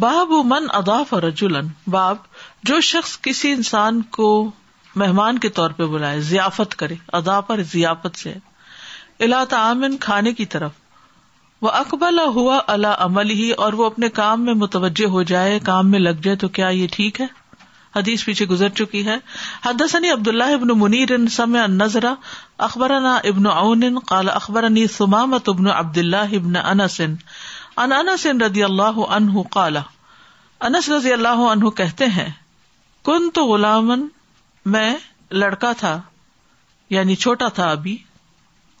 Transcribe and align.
باب 0.00 0.30
و 0.36 0.42
من 0.44 0.66
اداف 0.78 1.12
اور 1.14 1.22
باب 1.90 2.16
جو 2.70 2.80
شخص 2.88 3.16
کسی 3.22 3.50
انسان 3.50 4.00
کو 4.16 4.26
مہمان 5.02 5.38
کے 5.44 5.48
طور 5.58 5.70
پہ 5.76 5.84
بلائے 5.92 6.20
ضیافت 6.30 6.76
کرے 6.78 6.94
ادا 7.18 7.40
پر 7.50 7.62
ضیافت 7.72 8.18
سے 8.18 8.32
الا 9.24 9.42
تعامن 9.52 9.96
کھانے 10.06 10.32
کی 10.40 10.46
طرف 10.54 10.72
وہ 11.62 11.70
اقبال 11.80 12.18
ہوا 12.34 12.60
اللہ 12.74 13.00
عمل 13.06 13.30
ہی 13.40 13.50
اور 13.66 13.72
وہ 13.80 13.86
اپنے 13.86 14.08
کام 14.18 14.44
میں 14.44 14.54
متوجہ 14.64 15.06
ہو 15.16 15.22
جائے 15.34 15.58
کام 15.70 15.90
میں 15.90 15.98
لگ 15.98 16.20
جائے 16.22 16.36
تو 16.44 16.48
کیا 16.58 16.68
یہ 16.82 16.86
ٹھیک 16.92 17.20
ہے 17.20 17.26
حدیث 17.96 18.24
پیچھے 18.24 18.46
گزر 18.46 18.68
چکی 18.82 19.04
ہے 19.06 19.16
حدثنی 19.66 20.10
عبداللہ 20.10 20.44
ابن 20.58 20.78
منیر 20.80 21.16
نذرا 21.68 22.14
اخبر 22.68 22.90
ابن 23.00 23.46
اون 23.56 23.98
قال 24.08 24.28
اخبر 24.34 24.64
ابن 24.70 25.66
عبداللہ 25.74 26.26
ابن 26.44 26.56
انسن 26.64 27.14
ان 27.82 27.92
انس 27.96 28.26
رضی 28.40 28.62
اللہ 28.64 28.96
عنہ 29.16 29.42
کالا 29.56 29.80
انس 30.68 30.88
رضی 30.88 31.12
اللہ 31.12 31.42
عنہ 31.50 31.68
کہتے 31.80 32.06
ہیں 32.14 32.28
کن 33.08 33.28
تو 33.34 33.44
غلامن 33.50 34.06
میں 34.76 34.88
لڑکا 35.42 35.70
تھا 35.84 36.00
یعنی 36.96 37.14
چھوٹا 37.24 37.48
تھا 37.60 37.68
ابھی 37.70 37.96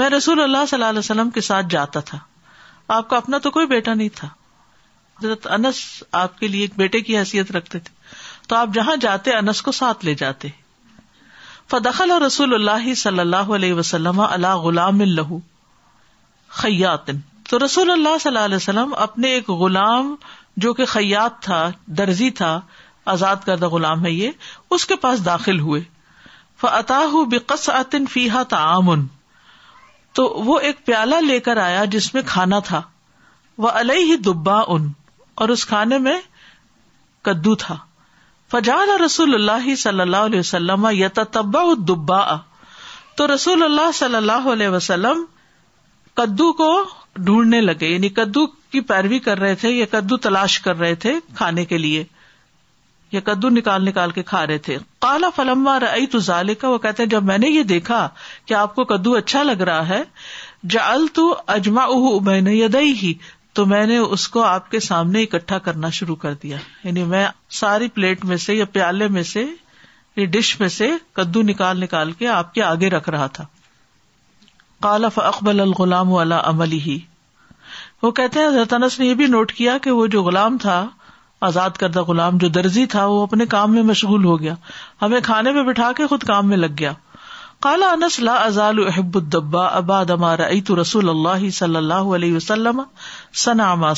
میں 0.01 0.09
رسول 0.11 0.41
اللہ 0.42 0.65
صلی 0.69 0.77
اللہ 0.77 0.89
علیہ 0.95 1.05
وسلم 1.09 1.31
کے 1.37 1.41
ساتھ 1.51 1.67
جاتا 1.70 2.01
تھا 2.11 2.19
آپ 2.98 3.09
کا 3.11 3.17
اپنا 3.17 3.39
تو 3.42 3.51
کوئی 3.56 3.67
بیٹا 3.77 3.95
نہیں 3.95 4.09
تھا 4.20 4.29
حضرت 5.23 5.47
انس 5.59 5.83
آپ 6.25 6.39
کے 6.39 6.48
لیے 6.55 6.61
ایک 6.69 6.75
بیٹے 6.84 7.01
کی 7.09 7.19
حیثیت 7.19 7.51
رکھتے 7.59 7.79
تھے 7.79 8.03
تو 8.48 8.56
آپ 8.56 8.69
جہاں 8.75 8.97
جاتے 9.06 9.34
انس 9.34 9.62
کو 9.69 9.73
ساتھ 9.83 10.05
لے 10.05 10.15
جاتے 10.25 10.48
فدخل 11.73 12.11
رسول 12.27 12.55
اللہ 12.55 12.93
صلی 13.03 13.19
اللہ 13.21 13.51
علیہ 13.57 13.75
وسلم 13.75 14.21
غلام 14.63 15.01
اللہ 15.01 15.33
خیات 16.63 17.11
تو 17.51 17.59
رسول 17.65 17.91
اللہ 17.91 18.19
صلی 18.21 18.31
اللہ 18.31 18.45
علیہ 18.48 18.56
وسلم 18.56 18.95
اپنے 19.06 19.31
ایک 19.34 19.48
غلام 19.62 20.15
جو 20.65 20.73
کہ 20.81 20.84
خیات 20.93 21.41
تھا 21.43 21.61
درزی 21.98 22.31
تھا 22.41 22.51
آزاد 23.15 23.37
کردہ 23.45 23.69
غلام 23.69 24.05
ہے 24.06 24.11
یہ 24.11 24.31
اس 24.77 24.84
کے 24.91 24.97
پاس 25.06 25.25
داخل 25.25 25.61
ہوئے 25.61 25.83
فطاح 26.61 27.15
بکسن 27.31 28.06
فیحا 28.11 28.43
تام 28.53 28.91
تو 30.19 30.25
وہ 30.47 30.59
ایک 30.69 30.84
پیالہ 30.87 31.15
لے 31.28 31.39
کر 31.49 31.56
آیا 31.65 31.84
جس 31.97 32.12
میں 32.15 32.23
کھانا 32.27 32.59
تھا 32.69 32.81
وہ 33.65 33.69
اللہ 33.81 34.15
دبا 34.25 34.61
ان 34.75 34.89
اور 35.43 35.49
اس 35.56 35.67
کھانے 35.67 35.99
میں 36.06 36.17
کدو 37.28 37.55
تھا 37.65 37.77
فجال 38.53 38.89
رسول 39.05 39.34
اللہ 39.34 39.75
صلی 39.78 40.00
اللہ 40.00 40.27
علیہ 40.31 40.39
وسلم 40.39 40.87
یتبا 40.92 41.62
دبا 41.89 42.20
تو 43.17 43.27
رسول 43.34 43.62
اللہ 43.62 43.91
صلی 43.95 44.17
اللہ 44.17 44.48
علیہ 44.53 44.69
وسلم 44.69 45.25
کدو 46.20 46.53
کو 46.61 46.69
ڈھونڈنے 47.17 47.61
لگے 47.61 47.87
یعنی 47.89 48.09
کدو 48.19 48.47
کی 48.70 48.81
پیروی 48.91 49.19
کر 49.28 49.39
رہے 49.41 49.55
تھے 49.62 49.70
یا 49.70 49.87
کدو 49.91 50.17
تلاش 50.27 50.59
کر 50.61 50.78
رہے 50.78 50.95
تھے 51.05 51.12
کھانے 51.37 51.65
کے 51.72 51.78
لیے 51.78 52.05
یا 53.12 53.20
کدو 53.25 53.48
نکال 53.48 53.84
نکال 53.89 54.11
کے 54.11 54.22
کھا 54.28 54.47
رہے 54.47 54.59
تھے 54.69 54.78
کالا 55.00 55.28
فلم 55.37 55.69
کا 56.61 56.69
وہ 56.69 56.78
کہتے 56.87 57.06
جب 57.15 57.25
میں 57.25 57.39
نے 57.39 57.48
یہ 57.48 57.62
دیکھا 57.72 58.09
کہ 58.47 58.55
آپ 58.61 58.75
کو 58.75 58.84
کدو 58.92 59.15
اچھا 59.17 59.42
لگ 59.42 59.62
رہا 59.70 59.89
ہے 59.89 60.03
جا 60.75 60.84
ال 60.92 61.06
اجما 61.55 61.87
ہی 63.03 63.12
تو 63.55 63.64
میں 63.70 63.84
نے 63.86 63.97
اس 64.14 64.27
کو 64.34 64.42
آپ 64.42 64.70
کے 64.70 64.78
سامنے 64.84 65.22
اکٹھا 65.22 65.58
کرنا 65.66 65.88
شروع 65.98 66.14
کر 66.22 66.33
دیا 66.42 66.56
یعنی 66.84 67.02
میں 67.12 67.27
ساری 67.58 67.88
پلیٹ 67.98 68.24
میں 68.30 68.36
سے 68.44 68.55
یا 68.55 68.64
پیالے 68.77 69.08
میں 69.16 69.22
سے 69.33 69.44
یا 70.16 70.24
ڈش 70.30 70.58
میں 70.60 70.69
سے 70.78 70.88
کدو 71.19 71.42
نکال 71.50 71.80
نکال 71.80 72.12
کے 72.22 72.27
آپ 72.38 72.52
کے 72.55 72.62
آگے 72.62 72.91
رکھ 72.91 73.08
رہا 73.10 73.27
تھا 73.38 73.44
کالف 74.86 75.19
اقبال 75.25 75.60
الغلام 75.60 76.10
والا 76.12 76.41
عملی 76.50 76.80
ہی 76.86 76.98
وہ 78.02 78.10
کہتے 78.19 78.38
ہیں 78.41 78.47
حضرت 78.48 78.72
انس 78.75 78.98
نے 79.00 79.06
یہ 79.06 79.14
بھی 79.20 79.27
نوٹ 79.36 79.52
کیا 79.60 79.77
کہ 79.82 79.91
وہ 79.98 80.06
جو 80.16 80.22
غلام 80.22 80.58
تھا 80.66 80.84
آزاد 81.48 81.78
کردہ 81.78 82.03
غلام 82.09 82.38
جو 82.43 82.48
درزی 82.59 82.84
تھا 82.97 83.04
وہ 83.14 83.22
اپنے 83.22 83.47
کام 83.54 83.72
میں 83.75 83.82
مشغول 83.93 84.25
ہو 84.25 84.41
گیا 84.41 84.54
ہمیں 85.03 85.20
کھانے 85.25 85.53
میں 85.53 85.62
بٹھا 85.64 85.91
کے 85.97 86.06
خود 86.06 86.22
کام 86.32 86.48
میں 86.48 86.56
لگ 86.56 86.75
گیا 86.78 86.93
کالا 87.64 87.91
انس 87.97 88.19
لا 88.20 88.32
ازال 88.47 88.78
احب 88.88 89.16
اباد 89.16 89.34
البا 89.34 89.66
ابادی 89.76 90.75
رسول 90.80 91.08
اللہ 91.08 91.48
صلی 91.58 91.76
اللہ 91.76 92.08
علیہ 92.16 92.32
وسلم 92.34 92.80
ما 93.58 93.92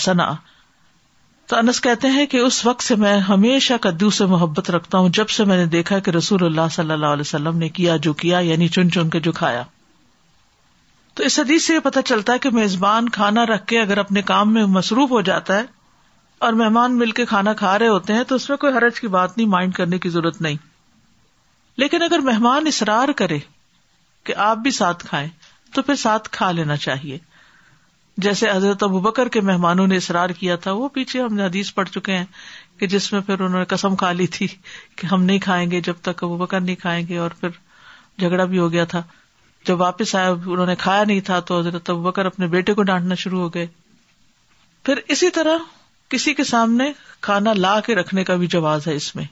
تو 1.52 1.56
انس 1.56 1.80
کہتے 1.86 2.08
ہیں 2.16 2.26
کہ 2.34 2.38
اس 2.48 2.64
وقت 2.66 2.82
سے 2.88 2.96
میں 3.04 3.16
ہمیشہ 3.28 3.74
کدو 3.82 4.10
سے 4.18 4.26
محبت 4.34 4.70
رکھتا 4.70 4.98
ہوں 4.98 5.08
جب 5.18 5.28
سے 5.38 5.44
میں 5.52 5.56
نے 5.56 5.64
دیکھا 5.72 5.98
کہ 6.06 6.10
رسول 6.18 6.44
اللہ 6.44 6.68
صلی 6.72 6.92
اللہ 6.98 7.14
علیہ 7.16 7.26
وسلم 7.26 7.56
نے 7.64 7.68
کیا 7.80 7.96
جو 8.06 8.12
کیا 8.22 8.38
یعنی 8.50 8.68
چن 8.76 8.90
چن 8.98 9.08
کے 9.16 9.20
جو 9.26 9.32
کھایا 9.40 9.62
تو 11.14 11.24
اس 11.30 11.38
حدیث 11.40 11.66
سے 11.66 11.74
یہ 11.74 11.80
پتہ 11.88 12.00
چلتا 12.12 12.32
ہے 12.32 12.38
کہ 12.46 12.50
میزبان 12.60 13.08
کھانا 13.18 13.44
رکھ 13.54 13.66
کے 13.74 13.80
اگر 13.80 13.98
اپنے 14.04 14.22
کام 14.30 14.52
میں 14.54 14.64
مصروف 14.78 15.10
ہو 15.10 15.20
جاتا 15.30 15.56
ہے 15.58 15.64
اور 16.46 16.52
مہمان 16.62 16.96
مل 16.98 17.10
کے 17.18 17.26
کھانا 17.34 17.52
کھا 17.64 17.78
رہے 17.78 17.88
ہوتے 17.96 18.12
ہیں 18.14 18.22
تو 18.28 18.34
اس 18.40 18.48
میں 18.48 18.56
کوئی 18.66 18.72
حرج 18.78 19.00
کی 19.00 19.08
بات 19.18 19.36
نہیں 19.36 19.48
مائنڈ 19.58 19.74
کرنے 19.80 19.98
کی 19.98 20.08
ضرورت 20.18 20.40
نہیں 20.48 20.56
لیکن 21.84 22.02
اگر 22.02 22.18
مہمان 22.30 22.66
اصرار 22.66 23.08
کرے 23.16 23.38
کہ 24.26 24.34
آپ 24.50 24.58
بھی 24.66 24.70
ساتھ 24.82 25.04
کھائیں 25.08 25.28
تو 25.74 25.82
پھر 25.88 25.94
ساتھ 26.02 26.28
کھا 26.36 26.50
لینا 26.52 26.76
چاہیے 26.84 27.18
جیسے 28.24 28.50
حضرت 28.50 28.82
ابو 28.82 29.00
بکر 29.00 29.28
کے 29.34 29.40
مہمانوں 29.50 29.86
نے 29.86 29.96
اصرار 30.02 30.30
کیا 30.38 30.54
تھا 30.66 30.72
وہ 30.82 30.88
پیچھے 30.92 31.20
ہم 31.22 31.34
نے 31.34 31.44
حدیث 31.44 31.72
پڑ 31.74 31.84
چکے 31.88 32.16
ہیں 32.16 32.24
کہ 32.78 32.86
جس 32.94 33.10
میں 33.12 33.20
پھر 33.26 33.40
انہوں 33.40 33.58
نے 33.58 33.64
قسم 33.74 33.96
کھا 34.02 34.10
لی 34.20 34.26
تھی 34.36 34.46
کہ 35.00 35.06
ہم 35.12 35.22
نہیں 35.24 35.38
کھائیں 35.48 35.70
گے 35.70 35.80
جب 35.90 36.00
تک 36.08 36.24
ابو 36.24 36.36
بکر 36.44 36.60
نہیں 36.60 36.76
کھائیں 36.84 37.06
گے 37.08 37.16
اور 37.24 37.30
پھر 37.40 37.48
جھگڑا 38.18 38.44
بھی 38.54 38.58
ہو 38.58 38.70
گیا 38.72 38.84
تھا 38.94 39.02
جب 39.68 39.80
واپس 39.80 40.14
آیا 40.14 40.30
انہوں 40.30 40.66
نے 40.66 40.74
کھایا 40.78 41.04
نہیں 41.04 41.20
تھا 41.28 41.38
تو 41.50 41.58
حضرت 41.58 41.90
ابو 41.90 42.02
بکر 42.02 42.26
اپنے 42.32 42.46
بیٹے 42.56 42.74
کو 42.74 42.82
ڈانٹنا 42.90 43.14
شروع 43.24 43.40
ہو 43.40 43.52
گئے 43.54 43.66
پھر 44.84 45.00
اسی 45.16 45.30
طرح 45.38 45.66
کسی 46.14 46.34
کے 46.40 46.44
سامنے 46.54 46.90
کھانا 47.28 47.52
لا 47.64 47.78
کے 47.86 47.94
رکھنے 47.94 48.24
کا 48.24 48.34
بھی 48.42 48.46
جواز 48.58 48.86
ہے 48.86 48.94
اس 48.94 49.14
میں 49.16 49.24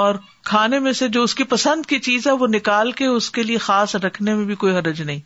اور 0.00 0.14
کھانے 0.50 0.78
میں 0.84 0.92
سے 1.00 1.06
جو 1.14 1.22
اس 1.22 1.34
کی 1.38 1.44
پسند 1.52 1.86
کی 1.86 1.98
چیز 2.04 2.26
ہے 2.26 2.32
وہ 2.42 2.46
نکال 2.50 2.90
کے 3.00 3.06
اس 3.16 3.28
کے 3.38 3.42
لیے 3.42 3.58
خاص 3.64 3.94
رکھنے 4.04 4.34
میں 4.34 4.44
بھی 4.50 4.54
کوئی 4.62 4.72
حرج 4.76 5.02
نہیں 5.02 5.18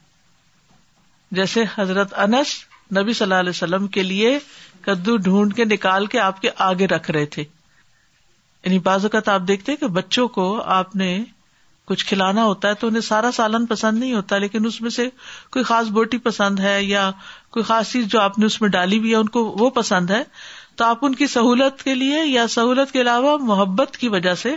جیسے 1.39 1.65
حضرت 1.77 2.15
انس 2.25 2.55
نبی 2.99 3.13
صلی 3.19 3.25
اللہ 3.25 3.41
علیہ 3.45 3.51
وسلم 3.57 3.87
کے 3.99 4.03
لیے 4.03 4.39
کدو 4.87 5.17
ڈھونڈ 5.29 5.55
کے 5.57 5.65
نکال 5.75 6.07
کے 6.15 6.19
آپ 6.25 6.41
کے 6.43 6.51
آگے 6.71 6.87
رکھ 6.95 7.11
رہے 7.11 7.27
تھے 7.37 7.43
یعنی 8.65 8.79
بعض 8.89 9.05
اوقات 9.05 9.29
آپ 9.37 9.43
دیکھتے 9.49 9.77
کہ 9.83 9.87
بچوں 10.01 10.27
کو 10.39 10.45
آپ 10.81 10.97
نے 11.03 11.09
کچھ 11.93 12.05
کھلانا 12.07 12.45
ہوتا 12.45 12.69
ہے 12.69 12.75
تو 12.81 12.87
انہیں 12.87 13.03
سارا 13.11 13.31
سالن 13.35 13.67
پسند 13.75 13.99
نہیں 13.99 14.15
ہوتا 14.15 14.39
لیکن 14.47 14.67
اس 14.67 14.81
میں 14.87 14.91
سے 14.99 15.09
کوئی 15.57 15.63
خاص 15.71 15.91
بوٹی 15.99 16.19
پسند 16.29 16.61
ہے 16.61 16.77
یا 16.83 17.11
کوئی 17.57 17.65
خاص 17.71 17.93
چیز 17.93 18.07
جو 18.15 18.21
آپ 18.21 18.39
نے 18.39 18.47
اس 18.47 18.61
میں 18.61 18.71
ڈالی 18.79 18.99
ہوئی 18.99 19.11
ہے 19.11 19.17
ان 19.23 19.29
کو 19.39 19.45
وہ 19.59 19.71
پسند 19.81 20.11
ہے 20.11 20.23
تو 20.77 20.85
آپ 20.85 21.05
ان 21.05 21.15
کی 21.15 21.27
سہولت 21.33 21.83
کے 21.83 21.95
لیے 21.95 22.25
یا 22.25 22.47
سہولت 22.55 22.93
کے 22.93 23.01
علاوہ 23.01 23.37
محبت 23.51 23.97
کی 23.97 24.09
وجہ 24.15 24.35
سے 24.45 24.55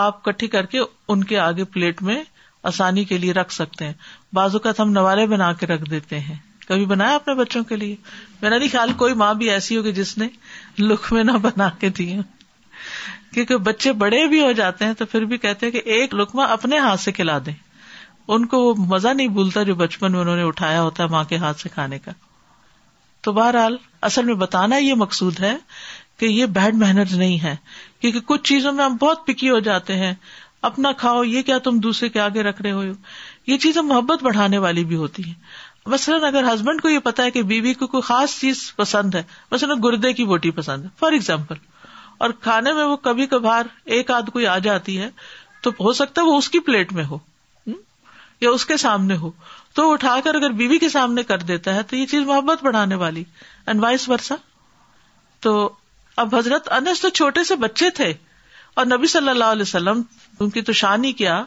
آپ 0.00 0.22
کٹھی 0.24 0.48
کر 0.48 0.66
کے 0.74 0.80
ان 1.14 1.24
کے 1.32 1.38
آگے 1.38 1.64
پلیٹ 1.76 2.02
میں 2.10 2.22
آسانی 2.70 3.04
کے 3.12 3.18
لیے 3.18 3.32
رکھ 3.32 3.52
سکتے 3.52 3.86
ہیں 3.86 3.92
بازو 4.34 4.58
کا 4.66 4.70
ہم 4.78 4.90
نوالے 4.92 5.26
بنا 5.32 5.52
کے 5.62 5.66
رکھ 5.66 5.88
دیتے 5.90 6.18
ہیں 6.20 6.34
کبھی 6.68 6.84
بنایا 6.92 7.14
اپنے 7.14 7.34
بچوں 7.40 7.62
کے 7.64 7.76
لیے 7.76 7.96
میرا 8.42 8.56
نہیں 8.56 8.68
خیال 8.72 8.92
کوئی 9.02 9.14
ماں 9.22 9.32
بھی 9.42 9.50
ایسی 9.50 9.76
ہوگی 9.76 9.92
جس 9.98 10.16
نے 10.18 10.28
لکھ 10.78 11.12
میں 11.12 11.24
نہ 11.24 11.36
بنا 11.42 11.68
کے 11.80 11.88
دیے 11.98 12.16
کیونکہ 13.34 13.56
بچے 13.68 13.92
بڑے 14.02 14.26
بھی 14.28 14.40
ہو 14.42 14.50
جاتے 14.60 14.84
ہیں 14.84 14.94
تو 14.98 15.06
پھر 15.12 15.24
بھی 15.32 15.38
کہتے 15.38 15.66
ہیں 15.66 15.72
کہ 15.72 15.82
ایک 15.96 16.14
لکما 16.14 16.44
اپنے 16.56 16.78
ہاتھ 16.86 17.00
سے 17.00 17.12
کھلا 17.18 17.38
دیں 17.46 17.54
ان 18.34 18.46
کو 18.52 18.60
وہ 18.64 18.74
مزہ 18.94 19.08
نہیں 19.16 19.28
بھولتا 19.38 19.62
جو 19.70 19.74
بچپن 19.84 20.12
میں 20.12 20.20
انہوں 20.20 20.36
نے 20.36 20.42
اٹھایا 20.44 20.82
ہوتا 20.82 21.02
ہے 21.02 21.08
ماں 21.08 21.24
کے 21.32 21.36
ہاتھ 21.44 21.60
سے 21.60 21.68
کھانے 21.74 21.98
کا 22.04 22.12
تو 23.26 23.32
بہرحال 23.36 23.76
اصل 24.06 24.24
میں 24.26 24.34
بتانا 24.40 24.76
یہ 24.76 24.94
مقصود 25.04 25.38
ہے 25.40 25.56
کہ 26.22 26.26
یہ 26.32 26.46
بیڈ 26.56 26.74
محنت 26.82 27.12
نہیں 27.20 27.38
ہے 27.42 27.54
کیونکہ 28.00 28.20
کچھ 28.30 28.42
چیزوں 28.50 28.72
میں 28.72 28.84
ہم 28.84 28.96
بہت 29.00 29.26
پکی 29.26 29.48
ہو 29.50 29.58
جاتے 29.68 29.96
ہیں 30.02 30.12
اپنا 30.68 30.92
کھاؤ 31.00 31.22
یہ 31.30 31.42
کیا 31.48 31.56
تم 31.64 31.78
دوسرے 31.86 32.08
کے 32.14 32.20
آگے 32.24 32.42
رکھ 32.42 32.60
رہے 32.62 32.72
ہو 32.78 32.82
یہ 33.52 33.56
چیزیں 33.64 33.80
محبت 33.90 34.22
بڑھانے 34.26 34.58
والی 34.66 34.84
بھی 34.92 34.96
ہوتی 35.02 35.24
ہیں 35.26 35.34
مثلاً 35.94 36.24
اگر 36.28 36.44
ہسبینڈ 36.52 36.82
کو 36.82 36.88
یہ 36.90 36.98
پتا 37.08 37.24
ہے 37.24 37.30
کہ 37.34 37.42
بیوی 37.50 37.72
کو 37.82 37.86
کوئی 37.90 38.02
خاص 38.06 38.38
چیز 38.40 38.62
پسند 38.76 39.14
ہے 39.14 39.22
مثلاً 39.52 39.78
گردے 39.84 40.12
کی 40.20 40.24
بوٹی 40.30 40.50
پسند 40.60 40.84
ہے 40.84 40.88
فار 41.02 41.18
ایگزامپل 41.18 41.58
اور 42.26 42.30
کھانے 42.46 42.72
میں 42.78 42.84
وہ 42.92 42.96
کبھی 43.08 43.26
کبھار 43.34 43.70
ایک 43.96 44.10
آدھ 44.18 44.30
کوئی 44.38 44.46
آ 44.54 44.56
جاتی 44.68 44.98
ہے 45.00 45.08
تو 45.66 45.70
ہو 45.80 45.92
سکتا 46.00 46.22
ہے 46.22 46.26
وہ 46.30 46.36
اس 46.38 46.48
کی 46.54 46.60
پلیٹ 46.70 46.92
میں 47.00 47.04
ہو 47.12 47.18
یا 48.46 48.50
اس 48.56 48.66
کے 48.70 48.76
سامنے 48.86 49.16
ہو 49.26 49.30
تو 49.74 49.90
اٹھا 49.92 50.16
کر 50.24 50.34
اگر 50.40 50.56
بیوی 50.62 50.78
کے 50.82 50.88
سامنے 50.98 51.22
کر 51.30 51.42
دیتا 51.52 51.74
ہے 51.74 51.82
تو 51.90 51.96
یہ 51.96 52.06
چیز 52.14 52.26
محبت 52.32 52.64
بڑھانے 52.68 52.94
والی 53.04 53.22
اینڈ 53.66 53.82
وائس 53.82 54.08
ورسا 54.08 54.34
تو 55.44 55.52
اب 56.24 56.34
حضرت 56.36 56.68
انس 56.72 57.00
تو 57.00 57.08
چھوٹے 57.20 57.44
سے 57.44 57.56
بچے 57.66 57.90
تھے 58.00 58.12
اور 58.80 58.86
نبی 58.86 59.06
صلی 59.14 59.28
اللہ 59.28 59.50
علیہ 59.54 59.62
وسلم 59.68 60.00
ان 60.40 60.50
کی 60.56 60.60
تو 60.68 60.72
شان 60.82 61.04
ہی 61.04 61.12
کیا 61.22 61.42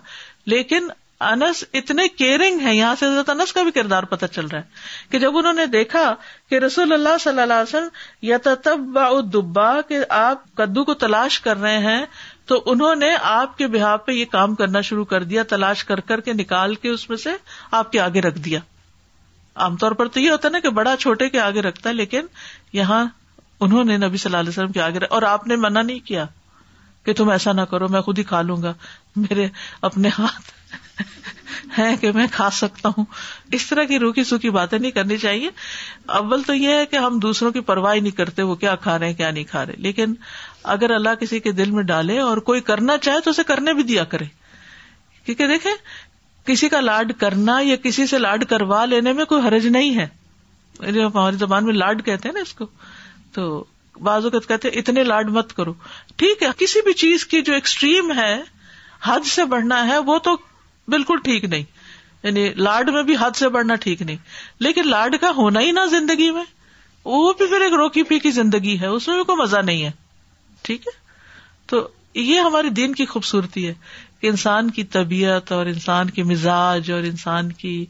لیکن 0.54 0.88
انس 1.30 1.64
اتنے 1.80 2.08
کیئرنگ 2.18 2.60
ہے 2.66 2.76
یہاں 2.76 2.94
سے 3.00 3.06
حضرت 3.06 3.30
انس 3.30 3.54
کا 3.54 3.64
بھی 3.64 3.72
کردار 3.78 4.04
پتہ 4.12 4.26
چل 4.36 4.46
رہا 4.52 4.60
ہے 4.60 5.10
کہ 5.12 5.20
جب 5.20 5.38
انہوں 5.38 5.54
نے 5.62 5.66
دیکھا 5.78 6.04
کہ 6.50 6.60
رسول 6.66 6.94
اللہ 6.94 7.18
صلی 7.24 7.42
اللہ 7.42 7.62
وسلم 7.62 7.88
یا 8.28 8.38
تب 8.44 8.86
با 8.94 9.08
دبا 9.34 9.70
کہ 9.90 10.00
آپ 10.20 10.44
کدو 10.58 10.84
کو 10.86 10.94
تلاش 11.06 11.40
کر 11.48 11.58
رہے 11.62 11.78
ہیں 11.88 12.06
تو 12.52 12.62
انہوں 12.72 12.96
نے 13.06 13.10
آپ 13.32 13.58
کے 13.58 13.68
بہا 13.78 13.96
پہ 14.06 14.12
یہ 14.12 14.26
کام 14.32 14.56
کرنا 14.62 14.82
شروع 14.92 15.06
کر 15.14 15.24
دیا 15.34 15.44
تلاش 15.50 15.84
کر 15.92 16.00
کر 16.12 16.20
کے 16.30 16.34
نکال 16.44 16.76
کے 16.86 16.90
اس 16.90 17.10
میں 17.10 17.18
سے 17.26 17.36
آپ 17.82 17.92
کے 17.92 18.00
آگے 18.02 18.22
رکھ 18.30 18.38
دیا 18.50 18.60
عام 19.64 19.76
طور 19.84 19.92
پر 20.00 20.08
تو 20.16 20.20
یہ 20.20 20.30
ہوتا 20.32 20.50
نا 20.50 20.60
کہ 20.66 20.70
بڑا 20.82 20.96
چھوٹے 21.00 21.30
کے 21.30 21.40
آگے 21.40 21.62
رکھتا 21.62 21.90
ہے 21.90 21.94
لیکن 21.96 22.26
یہاں 22.74 23.06
انہوں 23.66 23.84
نے 23.92 23.98
نبی 24.06 24.18
صلی 24.18 24.30
اللہ 24.30 24.42
علیہ 24.44 24.50
وسلم 24.50 24.72
کے 24.72 24.82
آگے 24.82 25.06
اور 25.18 25.22
آپ 25.30 25.48
نے 25.48 25.56
منع 25.66 25.82
نہیں 25.82 26.00
کیا 26.08 26.26
کہ 27.06 27.14
تم 27.22 27.30
ایسا 27.30 27.52
نہ 27.58 27.62
کرو 27.72 27.88
میں 27.96 28.02
خود 28.06 28.20
ہی 28.20 28.24
کھا 28.32 28.42
لوں 28.42 28.62
گا 28.62 28.74
میرے 29.30 29.48
اپنے 29.90 30.10
ہاتھ 30.18 30.52
ہے 31.78 31.90
کہ 32.02 32.12
میں 32.12 32.26
کھا 32.32 32.50
سکتا 32.58 32.90
ہوں 32.98 33.06
اس 33.58 33.66
طرح 33.70 33.84
کی 33.92 34.00
روکی 34.00 34.24
سوکھی 34.32 34.50
باتیں 34.58 34.78
نہیں 34.78 34.92
کرنی 34.92 35.18
چاہیے 35.18 35.50
اول 36.20 36.42
تو 36.48 36.54
یہ 36.56 36.74
ہے 36.80 36.86
کہ 36.92 36.96
ہم 37.06 37.20
دوسروں 37.26 37.52
کی 37.52 37.60
پرواہ 37.70 37.96
نہیں 38.00 38.16
کرتے 38.18 38.42
وہ 38.50 38.56
کیا 38.64 38.76
کھا 38.86 38.98
رہے 39.00 39.08
ہیں 39.08 39.14
کیا 39.22 39.32
نہیں 39.32 39.44
کھا 39.52 39.66
رہے 39.66 39.82
لیکن 39.88 40.14
اگر 40.76 40.92
اللہ 40.96 41.16
کسی 41.20 41.40
کے 41.48 41.52
دل 41.62 41.72
میں 41.78 41.84
ڈالے 41.94 42.20
اور 42.30 42.38
کوئی 42.50 42.62
کرنا 42.72 42.98
چاہے 43.08 43.22
تو 43.26 43.30
اسے 43.36 43.44
کرنے 43.54 43.74
بھی 43.80 43.84
دیا 43.94 44.04
کرے 44.14 44.26
کیونکہ 45.26 45.48
دیکھیں 45.48 45.72
کسی 46.50 46.68
کا 46.74 46.80
لاڈ 46.80 47.12
کرنا 47.20 47.58
یا 47.62 47.76
کسی 47.84 48.06
سے 48.12 48.18
لاڈ 48.20 48.44
کروا 48.54 48.84
لینے 48.94 49.12
میں 49.18 49.26
کوئی 49.34 49.42
حرج 49.48 49.66
نہیں 49.78 49.98
ہے 50.00 50.06
ہماری 51.04 51.38
زبان 51.40 51.66
میں 51.66 51.74
لاڈ 51.74 52.04
کہتے 52.06 52.28
ہیں 52.30 52.34
نا 52.34 52.42
اس 52.48 52.54
کو 52.62 52.66
تو 53.38 53.46
بازو 54.08 54.30
کہتے 54.38 54.70
اتنے 54.82 55.04
لاڈ 55.04 55.30
مت 55.38 55.54
کرو 55.56 55.74
ٹھیک 56.22 56.44
ہے 56.44 56.48
کسی 56.58 56.82
بھی 56.88 56.94
چیز 57.02 57.26
کی 57.34 57.42
جو 57.50 57.54
ایکسٹریم 57.54 58.12
ہے 58.20 58.32
حد 59.04 59.26
سے 59.34 59.46
بڑھنا 59.54 59.82
ہے 59.88 59.98
وہ 60.08 60.18
تو 60.30 60.36
بالکل 60.94 61.18
ٹھیک 61.24 61.46
نہیں 61.46 61.64
یعنی 62.24 62.48
لاڈ 62.68 62.90
میں 62.96 63.04
بھی 63.10 63.16
حد 63.20 63.36
سے 63.42 63.50
بڑھنا 63.58 63.76
ٹھیک 63.84 64.02
نہیں 64.08 64.18
لیکن 64.68 64.88
لاڈ 64.94 65.16
کا 65.26 65.32
ہونا 65.42 65.60
ہی 65.68 65.72
نہ 65.80 65.86
زندگی 65.92 66.32
میں 66.40 66.44
وہ 67.18 67.32
بھی 67.42 67.48
پھر 67.54 67.62
ایک 67.68 67.74
روکی 67.84 68.04
پی 68.12 68.20
کی 68.26 68.32
زندگی 68.42 68.80
ہے 68.80 68.88
اس 68.98 69.08
میں 69.08 69.16
بھی 69.16 69.24
کوئی 69.32 69.42
مزہ 69.44 69.58
نہیں 69.70 69.84
ہے 69.86 69.92
ٹھیک 70.70 70.88
ہے 70.88 70.98
تو 71.74 71.88
یہ 72.14 72.40
ہمارے 72.40 72.70
دین 72.78 72.94
کی 72.96 73.06
خوبصورتی 73.06 73.68
ہے 73.68 73.74
کہ 74.22 74.28
انسان 74.28 74.70
کی 74.72 74.84
طبیعت 74.94 75.52
اور 75.52 75.66
انسان 75.66 76.10
کے 76.10 76.24
مزاج 76.30 76.90
اور 76.92 77.04
انسان 77.10 77.52
کی 77.60 77.86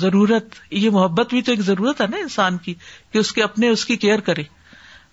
ضرورت 0.00 0.54
یہ 0.70 0.88
محبت 0.90 1.28
بھی 1.30 1.42
تو 1.42 1.52
ایک 1.52 1.60
ضرورت 1.70 2.00
ہے 2.00 2.06
نا 2.10 2.16
انسان 2.16 2.56
کی 2.66 2.74
کہ 3.12 3.18
اس 3.18 3.32
کے 3.32 3.42
اپنے 3.42 3.68
اس 3.68 3.84
کی 3.86 3.96
کیئر 4.04 4.20
کرے 4.28 4.42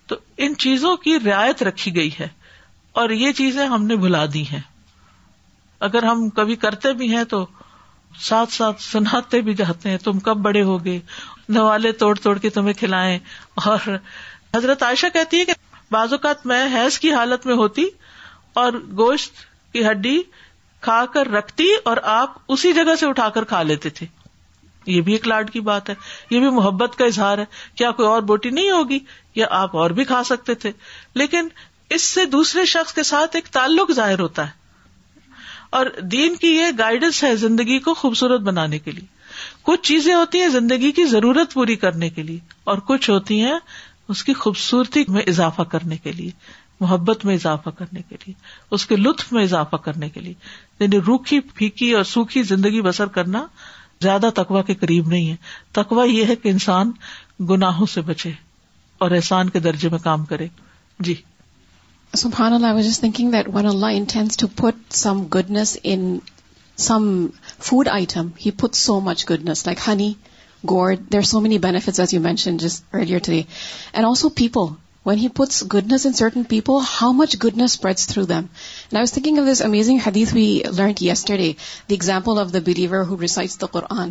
تو 0.08 0.16
ان 0.46 0.54
چیزوں 0.64 0.96
کی 1.04 1.18
رعایت 1.24 1.62
رکھی 1.62 1.94
گئی 1.96 2.10
ہے 2.20 2.28
اور 3.00 3.10
یہ 3.10 3.32
چیزیں 3.38 3.64
ہم 3.68 3.86
نے 3.86 3.96
بھلا 4.04 4.24
دی 4.32 4.42
ہیں 4.52 4.60
اگر 5.88 6.02
ہم 6.04 6.28
کبھی 6.36 6.56
کرتے 6.56 6.92
بھی 7.00 7.14
ہیں 7.14 7.24
تو 7.30 7.44
ساتھ 8.28 8.52
ساتھ 8.52 8.80
سناتے 8.82 9.40
بھی 9.48 9.54
جاتے 9.54 9.90
ہیں 9.90 9.96
تم 10.04 10.18
کب 10.28 10.36
بڑے 10.42 10.62
ہوگے 10.72 10.98
نوالے 11.56 11.92
توڑ 12.04 12.14
توڑ 12.22 12.38
کے 12.38 12.50
تمہیں 12.50 12.72
کھلائیں 12.78 13.18
اور 13.66 13.88
حضرت 14.54 14.82
عائشہ 14.82 15.06
کہتی 15.14 15.40
ہے 15.40 15.44
کہ 15.44 15.52
بعض 15.90 16.12
اوقات 16.12 16.46
میں 16.46 16.64
حیض 16.74 16.98
کی 16.98 17.12
حالت 17.12 17.46
میں 17.46 17.54
ہوتی 17.56 17.84
اور 18.60 18.72
گوشت 18.98 19.34
کی 19.72 19.84
ہڈی 19.86 20.18
کھا 20.86 21.00
کر 21.12 21.28
رکھتی 21.32 21.64
اور 21.90 21.96
آپ 22.12 22.36
اسی 22.54 22.72
جگہ 22.72 22.94
سے 23.00 23.06
اٹھا 23.06 23.28
کر 23.34 23.44
کھا 23.52 23.60
لیتے 23.70 23.90
تھے 23.98 24.06
یہ 24.92 25.00
بھی 25.08 25.12
ایک 25.12 25.26
لاڈ 25.28 25.50
کی 25.52 25.60
بات 25.68 25.88
ہے 25.90 25.94
یہ 26.30 26.40
بھی 26.40 26.48
محبت 26.60 26.96
کا 26.98 27.04
اظہار 27.12 27.38
ہے 27.38 27.44
کیا 27.80 27.90
کوئی 28.00 28.08
اور 28.08 28.22
بوٹی 28.30 28.50
نہیں 28.58 28.70
ہوگی 28.70 28.98
یا 29.40 29.46
آپ 29.60 29.76
اور 29.82 29.90
بھی 29.98 30.04
کھا 30.12 30.22
سکتے 30.30 30.54
تھے 30.64 30.72
لیکن 31.22 31.48
اس 31.96 32.02
سے 32.14 32.24
دوسرے 32.36 32.64
شخص 32.74 32.94
کے 32.94 33.02
ساتھ 33.12 33.36
ایک 33.36 33.48
تعلق 33.58 33.90
ظاہر 34.00 34.20
ہوتا 34.20 34.46
ہے 34.46 34.54
اور 35.76 35.86
دین 36.14 36.36
کی 36.44 36.54
یہ 36.56 36.70
گائیڈنس 36.78 37.22
ہے 37.24 37.34
زندگی 37.46 37.78
کو 37.86 37.94
خوبصورت 38.04 38.40
بنانے 38.50 38.78
کے 38.86 38.90
لیے 38.90 39.16
کچھ 39.68 39.80
چیزیں 39.92 40.14
ہوتی 40.14 40.40
ہیں 40.40 40.48
زندگی 40.60 40.90
کی 40.98 41.04
ضرورت 41.14 41.52
پوری 41.54 41.76
کرنے 41.84 42.08
کے 42.18 42.22
لیے 42.30 42.38
اور 42.72 42.78
کچھ 42.90 43.08
ہوتی 43.10 43.40
ہیں 43.42 43.58
اس 44.14 44.24
کی 44.24 44.32
خوبصورتی 44.44 45.04
میں 45.16 45.22
اضافہ 45.34 45.62
کرنے 45.70 45.96
کے 46.02 46.12
لیے 46.20 46.30
محبت 46.80 47.24
میں 47.24 47.34
اضافہ 47.34 47.70
کرنے 47.78 48.00
کے 48.08 48.16
لیے 48.24 48.32
اس 48.74 48.86
کے 48.86 48.96
لطف 48.96 49.32
میں 49.32 49.42
اضافہ 49.44 49.76
کرنے 49.84 50.08
کے 50.10 50.20
لیے 50.20 50.34
یعنی 50.80 50.98
روکھی 51.06 51.40
پھیکی 51.54 51.90
اور 51.94 52.04
سوکھی 52.14 52.42
زندگی 52.52 52.80
بسر 52.88 53.06
کرنا 53.18 53.44
زیادہ 54.02 54.30
تقوا 54.34 54.62
کے 54.62 54.74
قریب 54.80 55.08
نہیں 55.08 55.30
ہے 55.30 55.36
تقوا 55.80 56.04
یہ 56.04 56.24
ہے 56.28 56.36
کہ 56.42 56.48
انسان 56.48 56.90
گناہوں 57.50 57.86
سے 57.94 58.00
بچے 58.10 58.30
اور 59.04 59.10
احسان 59.16 59.50
کے 59.50 59.58
درجے 59.66 59.88
میں 59.92 59.98
کام 60.02 60.24
کرے 60.30 60.46
جی 61.08 61.14
سبحان 62.14 62.52
اللہ 62.52 62.66
اللہ 62.66 62.76
was 62.86 63.00
thinking 63.00 63.30
that 63.32 63.48
one 63.54 63.66
intends 63.90 64.36
to 64.38 64.46
put 64.56 64.92
some 65.02 65.22
goodness 65.34 65.76
in 65.82 66.16
some 66.88 67.10
food 67.66 67.88
item 67.92 68.28
he 68.44 68.50
put 68.60 68.74
so 68.76 69.00
much 69.08 69.28
goodness 69.30 69.66
like 69.66 69.80
honey 69.88 70.12
God 70.70 71.12
there 71.12 71.22
so 71.32 71.40
many 71.40 71.58
as 71.74 72.14
you 72.14 72.20
mention 72.22 72.56
just 72.58 72.82
earlier 72.92 73.30
and 73.30 74.06
also 74.06 74.28
people 74.42 74.74
when 75.06 75.18
he 75.18 75.26
puts 75.34 75.62
goodness 75.72 76.04
in 76.06 76.12
certain 76.18 76.42
people 76.52 76.78
how 76.92 77.12
much 77.16 77.34
goodness 77.42 77.72
spreads 77.72 78.06
through 78.08 78.22
them 78.26 78.32
and 78.44 78.92
I 78.94 79.00
was 79.00 79.12
thinking 79.12 79.38
of 79.38 79.44
this 79.48 79.60
amazing 79.64 79.98
hadith 80.06 80.32
we 80.34 80.46
learned 80.76 81.02
yesterday 81.02 81.42
the 81.88 81.94
example 81.94 82.38
of 82.40 82.52
the 82.52 82.58
believer 82.66 83.04
who 83.10 83.20
recites 83.20 83.60
the 83.60 83.66
Quran 83.76 84.10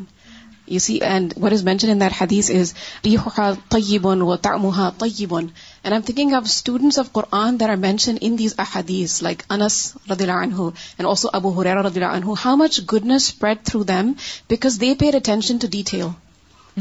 you 0.73 0.79
see 0.85 0.97
and 1.07 1.33
what 1.41 1.53
is 1.53 1.63
mentioned 1.63 1.89
in 1.91 1.99
that 2.01 2.13
hadith 2.21 2.49
is 2.59 2.73
Rhea 3.05 3.51
طیبن 3.71 4.21
و 4.29 4.35
تعمہا 4.47 4.89
طیبن 4.99 5.45
and 5.45 5.93
I 5.93 5.93
am 5.93 6.01
thinking 6.11 6.33
of 6.37 6.43
students 6.45 6.99
of 6.99 7.11
Quran 7.19 7.59
there 7.59 7.69
are 7.69 7.75
mentioned 7.87 8.15
in 8.21 8.37
these 8.39 8.53
احادیث 8.67 9.21
like 9.23 9.43
انس 9.55 9.81
رد 10.11 10.21
اللہ 10.21 10.43
عنہ 10.43 10.61
and 10.61 11.07
also 11.07 11.29
ابو 11.41 11.59
ہریرہ 11.61 11.81
رد 11.87 11.97
اللہ 11.97 12.17
عنہ 12.17 12.33
how 12.45 12.55
much 12.63 12.79
goodness 12.93 13.23
spread 13.31 13.65
through 13.65 13.83
them 13.93 14.11
because 14.49 14.81
they 14.81 14.93
pay 14.99 15.15
attention 15.15 15.57
to 15.61 15.67
detail 15.77 16.07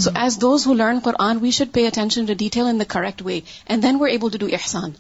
so 0.03 0.11
as 0.21 0.37
those 0.41 0.67
who 0.67 0.73
learn 0.75 0.99
Quran 1.03 1.39
we 1.41 1.51
should 1.57 1.69
pay 1.73 1.87
attention 1.87 2.25
to 2.27 2.33
detail 2.39 2.67
in 2.67 2.79
the 2.81 2.85
correct 2.93 3.21
way 3.27 3.39
and 3.67 3.83
then 3.83 3.97
we're 4.01 4.11
able 4.13 4.31
to 4.33 4.39
do 4.39 4.47
احسان 4.59 4.91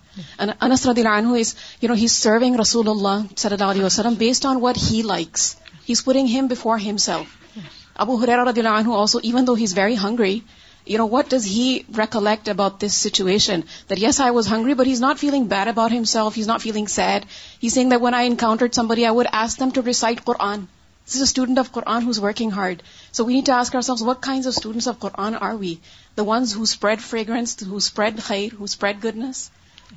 انس 0.64 0.84
رضی 0.86 1.00
اللہ 1.00 1.18
عنہ 1.18 1.38
is 1.38 1.54
you 1.82 1.88
know 1.88 1.94
he 2.02 2.06
serving 2.16 2.56
رسول 2.60 2.88
اللہ 2.88 3.24
صلی 3.36 3.54
اللہ 3.54 3.70
علیہ 3.70 3.84
وسلم 3.84 4.14
based 4.18 4.46
on 4.46 4.58
what 4.62 4.78
he 4.90 5.00
likes 5.06 5.54
he 5.88 5.92
is 5.92 6.04
pouring 6.04 6.28
him 6.36 6.46
before 6.50 6.78
him 6.90 6.96
self 7.06 7.58
Abu 8.04 8.14
Hurairah 8.22 8.44
رضی 8.46 8.60
اللہ 8.60 8.78
عنہ 8.84 8.92
also 8.98 9.18
even 9.22 9.46
though 9.46 9.54
he 9.54 9.64
is 9.64 9.76
very 9.78 9.96
hungry 10.04 10.38
you 10.86 10.98
know 10.98 11.08
what 11.16 11.30
does 11.30 11.46
he 11.46 11.68
recollect 11.98 12.48
about 12.48 12.80
this 12.84 12.94
situation 13.08 13.60
that 13.90 14.02
yes 14.02 14.20
I 14.20 14.30
was 14.34 14.52
hungry 14.52 14.74
but 14.82 14.86
he 14.86 14.92
is 14.92 15.00
not 15.00 15.18
feeling 15.20 15.44
bad 15.56 15.68
about 15.68 15.92
him 15.98 16.04
self 16.14 16.36
he 16.36 16.42
is 16.42 16.48
not 16.48 16.62
feeling 16.62 16.86
sad 17.00 17.24
he 17.62 17.68
saying 17.78 17.90
that 17.90 18.02
one 18.02 18.14
I 18.14 18.26
encountered 18.30 18.74
somebody 18.74 19.04
I 19.06 19.16
would 19.16 19.26
ask 19.40 19.58
them 19.60 19.70
to 19.74 19.82
recite 19.86 20.24
Quran 20.24 20.60
this 21.08 21.16
is 21.16 21.22
student 21.22 21.58
of 21.58 21.70
Quran 21.70 22.02
who 22.02 22.10
is 22.10 22.18
working 22.22 22.50
hard 22.56 22.82
so 23.16 23.24
we 23.24 23.34
need 23.34 23.48
ask 23.54 23.74
are 23.76 23.80
some 23.86 23.94
what 24.06 24.28
of 24.28 24.46
students 24.46 24.86
of 24.88 24.98
Quran 24.98 25.34
are 25.48 25.52
we 25.58 25.74
the 26.16 26.22
ones 26.28 26.54
who 26.56 26.62
spread 26.62 27.00
fragrance 27.08 27.56
spread 27.76 28.18
خیر 28.26 28.46
spread 28.48 28.62
spread 28.68 29.04
goodness 29.04 29.48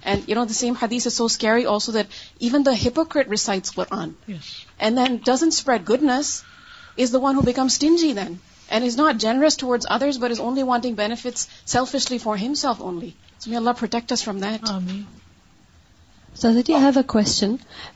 and 0.04 0.30
you 0.30 0.36
know 0.36 0.44
the 0.50 0.54
same 0.54 0.74
hadith 0.84 1.38
carry 1.44 1.66
also 1.75 1.92
that 1.92 2.08
even 2.48 2.66
the 2.66 2.72
hypocrite 2.86 3.30
recites 3.31 3.72
Quran 3.75 4.10
and 4.28 4.98
then 4.98 5.16
doesn't 5.25 5.48
spread 5.54 5.90
goodness 5.90 6.31
is 7.02 7.14
the 7.14 7.19
one 7.24 7.36
who 7.36 7.42
becomes stingy 8.02 8.14
then 8.19 8.34
and 8.68 8.86
is 8.86 8.98
not 9.00 9.19
generous 9.25 9.58
towards 9.64 9.88
others 9.96 10.18
but 10.26 10.31
is 10.36 10.40
only 10.45 10.64
wanting 10.74 10.95
bets 11.04 11.47
selfishly 11.74 12.18
for 12.28 12.38
himself 12.45 12.66
only 12.66 13.09
so 13.40 13.50
may 13.50 13.56
Allah 13.57 13.78
protect us 13.80 14.24
from 14.24 14.40
that 14.47 14.69
sir 16.39 16.53
G 16.65 16.73
have 16.79 16.87
a 16.97 17.01
question 17.11 17.53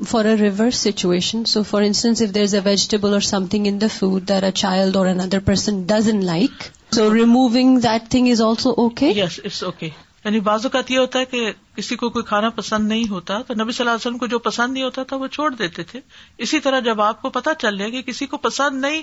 for 0.10 0.26
a 0.26 0.36
reverse 0.36 0.76
situation 0.84 1.44
so 1.50 1.62
for 1.72 1.82
instance 1.88 2.22
if 2.22 2.34
there 2.36 2.44
is 2.44 2.54
a 2.56 2.60
vegetable 2.66 3.14
or 3.14 3.22
something 3.52 3.68
in 3.70 3.80
the 3.82 3.88
food 3.98 4.28
there 4.30 4.44
a 4.44 4.50
child 4.62 4.96
or 4.98 5.08
another 5.08 5.40
person 5.46 5.82
doesn't 6.14 6.24
like 6.26 6.64
so 6.96 7.14
removing 7.14 7.78
that 7.84 8.10
thing 8.12 8.32
is 8.32 8.42
also 8.48 8.70
okay 8.84 9.10
yes 9.16 9.40
it's 9.46 9.62
okay 9.64 9.90
یعنی 10.26 10.40
بعض 10.50 10.66
اوقات 10.66 10.92
یہ 10.92 11.00
ہوتا 11.00 11.20
ہے 11.20 11.26
کہ 11.36 11.52
کسی 11.76 11.96
کو 12.04 12.10
کوئی 12.18 12.26
کھانا 12.28 12.50
پسند 12.56 12.88
نہیں 12.88 13.08
ہوتا 13.12 13.42
تو 13.48 13.54
نبی 13.64 13.72
صلی 13.72 13.84
اللہ 13.84 13.92
علیہ 13.96 14.06
وسلم 14.06 14.18
کو 14.24 14.28
جو 14.34 14.40
پسند 14.50 14.74
نہیں 14.74 14.84
ہوتا 14.84 15.04
تھا 15.12 15.18
وہ 15.24 15.28
چھوڑ 15.38 15.50
دیتے 15.56 15.84
تھے 15.92 16.00
اسی 16.48 16.60
طرح 16.68 16.80
جب 16.90 17.02
آپ 17.10 17.22
کو 17.22 17.30
پتا 17.40 17.54
چل 17.62 17.78
جائے 17.78 17.92
کہ 17.92 18.02
کسی 18.12 18.26
کو 18.34 18.38
پسند 18.50 18.82
نہیں 18.86 19.02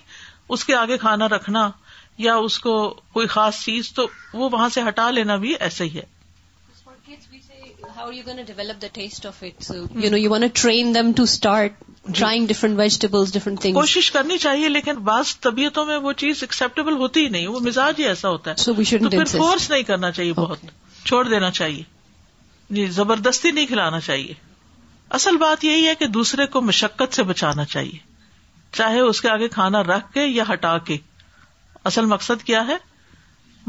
اس 0.57 0.65
کے 0.65 0.75
آگے 0.83 0.99
کھانا 1.07 1.29
رکھنا 1.37 1.69
یا 2.27 2.35
اس 2.49 2.59
کو 2.59 2.79
کوئی 3.13 3.27
خاص 3.37 3.65
چیز 3.65 3.93
تو 3.95 4.07
وہ 4.35 4.49
وہاں 4.53 4.69
سے 4.79 4.83
ہٹا 4.89 5.11
لینا 5.11 5.37
بھی 5.47 5.55
ایسا 5.69 5.85
ہی 5.85 5.99
ہے 5.99 6.05
how 7.99 8.11
you 8.11 8.15
you 8.19 8.23
you 8.27 8.35
gonna 8.35 8.43
develop 8.49 8.81
the 8.83 8.87
taste 8.93 9.25
of 9.27 9.43
it 9.45 9.71
no 10.43 10.47
train 10.61 10.95
them 10.95 11.11
to 11.17 11.23
start 11.29 11.73
trying 12.19 12.47
different 12.49 12.49
different 12.49 12.79
vegetable 12.79 13.25
thing 13.61 13.75
کوشش 13.75 14.11
کرنی 14.17 14.37
چاہیے 14.45 14.69
لیکن 14.69 14.99
بعض 15.09 15.35
طبیعتوں 15.47 15.85
میں 15.87 15.97
وہ 16.05 16.13
چیز 16.23 16.43
ایکسپٹیبل 16.43 16.97
ہوتی 17.01 17.25
ہی 17.25 17.29
نہیں 17.37 17.47
وہ 17.55 17.61
مزاج 17.65 18.01
ہی 18.01 18.05
ایسا 18.09 18.29
ہوتا 18.29 18.51
ہے 18.51 19.25
فورس 19.25 19.69
نہیں 19.71 19.83
کرنا 19.91 20.11
چاہیے 20.19 20.33
بہت 20.37 20.65
چھوڑ 21.05 21.25
دینا 21.29 21.51
چاہیے 21.61 21.83
جی 22.79 22.87
زبردستی 23.01 23.51
نہیں 23.59 23.67
کھلانا 23.73 24.01
چاہیے 24.11 24.35
اصل 25.21 25.37
بات 25.47 25.65
یہی 25.65 25.87
ہے 25.87 25.95
کہ 25.99 26.07
دوسرے 26.21 26.47
کو 26.55 26.61
مشقت 26.71 27.15
سے 27.17 27.23
بچانا 27.35 27.65
چاہیے 27.77 27.99
چاہے 28.81 29.01
اس 29.11 29.21
کے 29.21 29.29
آگے 29.31 29.49
کھانا 29.59 29.83
رکھ 29.91 30.13
کے 30.15 30.27
یا 30.27 30.45
ہٹا 30.53 30.77
کے 30.91 30.97
اصل 31.93 32.07
مقصد 32.17 32.43
کیا 32.53 32.67
ہے 32.69 32.77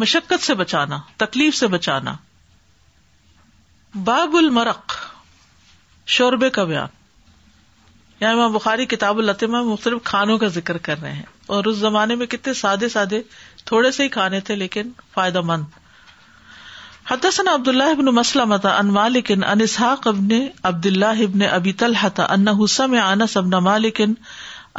مشقت 0.05 0.45
سے 0.45 0.53
بچانا 0.65 0.99
تکلیف 1.25 1.55
سے 1.55 1.67
بچانا 1.77 2.15
باب 3.95 4.35
المرق 4.37 4.93
شوربے 6.15 6.49
کا 6.55 6.63
بیان 6.63 6.87
یعنی 8.19 8.49
بخاری 8.55 8.85
کتاب 8.85 9.17
الطمہ 9.19 9.61
مختلف 9.69 10.03
کھانوں 10.09 10.37
کا 10.37 10.47
ذکر 10.57 10.77
کر 10.87 10.99
رہے 11.01 11.11
ہیں 11.13 11.23
اور 11.57 11.65
اس 11.71 11.77
زمانے 11.77 12.15
میں 12.15 12.27
کتنے 12.33 12.53
سادے 12.59 12.89
سادے 12.95 13.21
تھوڑے 13.71 13.91
سے 13.91 14.03
ہی 14.03 14.09
کھانے 14.17 14.39
تھے 14.49 14.55
لیکن 14.55 14.89
فائدہ 15.13 15.41
مند 15.45 15.77
عبد 17.11 17.25
مندا 17.67 18.11
مسلح 18.19 18.67
ان 18.77 18.91
مالکن 18.99 19.43
اسحاق 19.61 20.05
ابن 20.13 20.29
عبد 20.63 20.85
اللہ 20.85 21.23
ابی 21.51 21.71
تھا 21.83 22.25
ان 22.33 22.47
حسم 22.63 22.95
انس 23.05 23.35
مالکن 23.65 24.13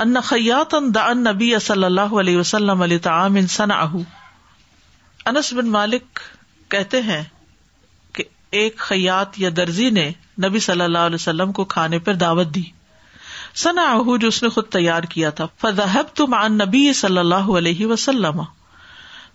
ان 0.03 0.21
خیات 0.29 0.75
صلی 1.63 1.85
اللہ 1.85 2.15
علیہ 2.21 2.37
وسلم 2.39 2.85
انس 5.33 5.53
بن 5.53 5.71
مالک 5.71 6.19
کہتے 6.71 7.03
ہیں 7.11 7.23
ایک 8.59 8.79
خیات 8.81 9.39
یا 9.41 9.49
درزی 9.57 9.89
نے 9.97 10.11
نبی 10.45 10.59
صلی 10.61 10.83
اللہ 10.83 11.05
علیہ 11.09 11.15
وسلم 11.21 11.53
کو 11.59 11.65
کھانے 11.75 11.99
پر 12.07 12.15
دعوت 12.23 12.47
دی 12.55 12.63
سنا 13.63 13.85
جو 14.21 14.29
اس 14.29 14.43
نے 14.43 14.49
خود 14.55 14.69
تیار 14.73 15.03
کیا 15.13 15.31
تھا 15.39 15.47
فضحب 15.61 16.15
تو 16.17 16.27
مان 16.35 16.57
نبی 16.59 16.93
صلی 17.01 17.19
اللہ 17.19 17.51
علیہ 17.59 17.87
وسلم 17.87 18.41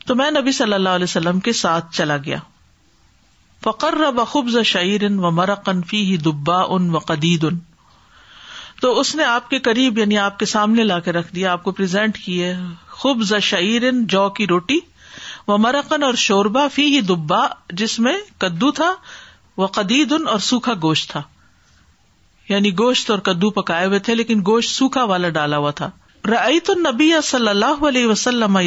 تو 0.08 0.16
میں 0.16 0.30
نبی 0.32 0.52
صلی 0.58 0.74
اللہ 0.74 0.98
علیہ 1.00 1.04
وسلم 1.10 1.40
کے 1.48 1.54
ساتھ 1.62 1.92
چلا 1.96 2.18
گیا 2.26 2.38
فقر 3.64 3.96
بخب 4.16 4.50
ان 4.76 5.20
و 5.26 5.32
مر 5.38 5.54
قنفی 5.66 6.04
ہی 6.10 6.18
دبا 6.26 6.62
ان 6.70 6.94
و 6.96 7.00
قدید 7.08 7.44
ان 7.52 7.60
تو 8.82 9.00
اس 9.00 9.14
نے 9.16 9.24
آپ 9.24 9.50
کے 9.50 9.60
قریب 9.68 9.98
یعنی 9.98 10.18
آپ 10.18 10.40
کے 10.40 10.46
سامنے 10.54 10.84
لا 10.84 11.00
کے 11.08 11.12
رکھ 11.12 11.34
دیا 11.36 11.52
آپ 11.52 11.64
کو 11.64 11.72
پرزینٹ 11.80 12.18
کیے 12.26 12.54
خوب 13.02 13.24
ز 13.30 13.34
شعیر 13.44 13.92
روٹی 14.50 14.78
وہ 15.48 15.58
مرکن 15.64 16.04
اور 16.04 16.14
شوربا 16.28 16.68
فی 16.74 16.84
ہی 16.96 17.02
دبا 17.12 17.46
جس 17.82 18.00
میں 18.06 18.16
کدو 18.40 18.72
تھا 18.80 18.94
وہ 19.58 19.68
ان 19.90 20.28
اور 20.28 20.40
سوکھا 20.50 20.74
گوشت 20.84 21.10
تھا 21.12 21.22
یعنی 22.50 22.72
گوشت 22.80 23.12
اور 23.12 23.20
کدو 23.30 23.50
پکائے 23.52 23.86
ہوئے 23.86 24.00
تھے 24.08 24.16
لیکن 24.16 24.42
گوشت 24.48 24.72
سوکھا 24.76 25.04
والا 25.12 25.30
ڈالا 25.38 25.58
ہوا 25.58 25.72
تھا 25.82 25.90
رعیت 26.30 26.70
النبی 26.70 27.10
صلی 27.24 27.48
اللہ 27.48 27.84
علیہ 27.88 28.08
وسلم 28.08 28.58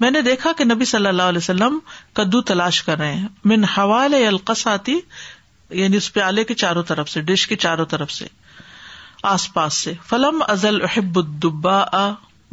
میں 0.00 0.10
نے 0.10 0.20
دیکھا 0.22 0.52
کہ 0.58 0.64
نبی 0.64 0.84
صلی 0.84 1.06
اللہ 1.08 1.22
علیہ 1.32 1.38
وسلم 1.38 1.78
کدو 2.18 2.40
تلاش 2.50 2.82
کر 2.84 2.98
رہے 2.98 3.12
ہیں 3.14 3.28
من 3.52 3.64
حوال 3.76 4.14
القس 4.26 4.66
آتی 4.72 4.98
یعنی 5.80 5.96
اس 5.96 6.12
پیالے 6.12 6.44
کے 6.44 6.54
چاروں 6.62 6.82
طرف 6.92 7.10
سے 7.10 7.20
ڈش 7.30 7.46
کے 7.48 7.56
چاروں 7.66 7.84
طرف 7.92 8.12
سے 8.12 8.26
آس 9.34 9.52
پاس 9.52 9.74
سے 9.84 9.92
فلم 10.08 10.42
ازل 10.48 10.80
احب 10.88 11.18
الدبا 11.18 11.82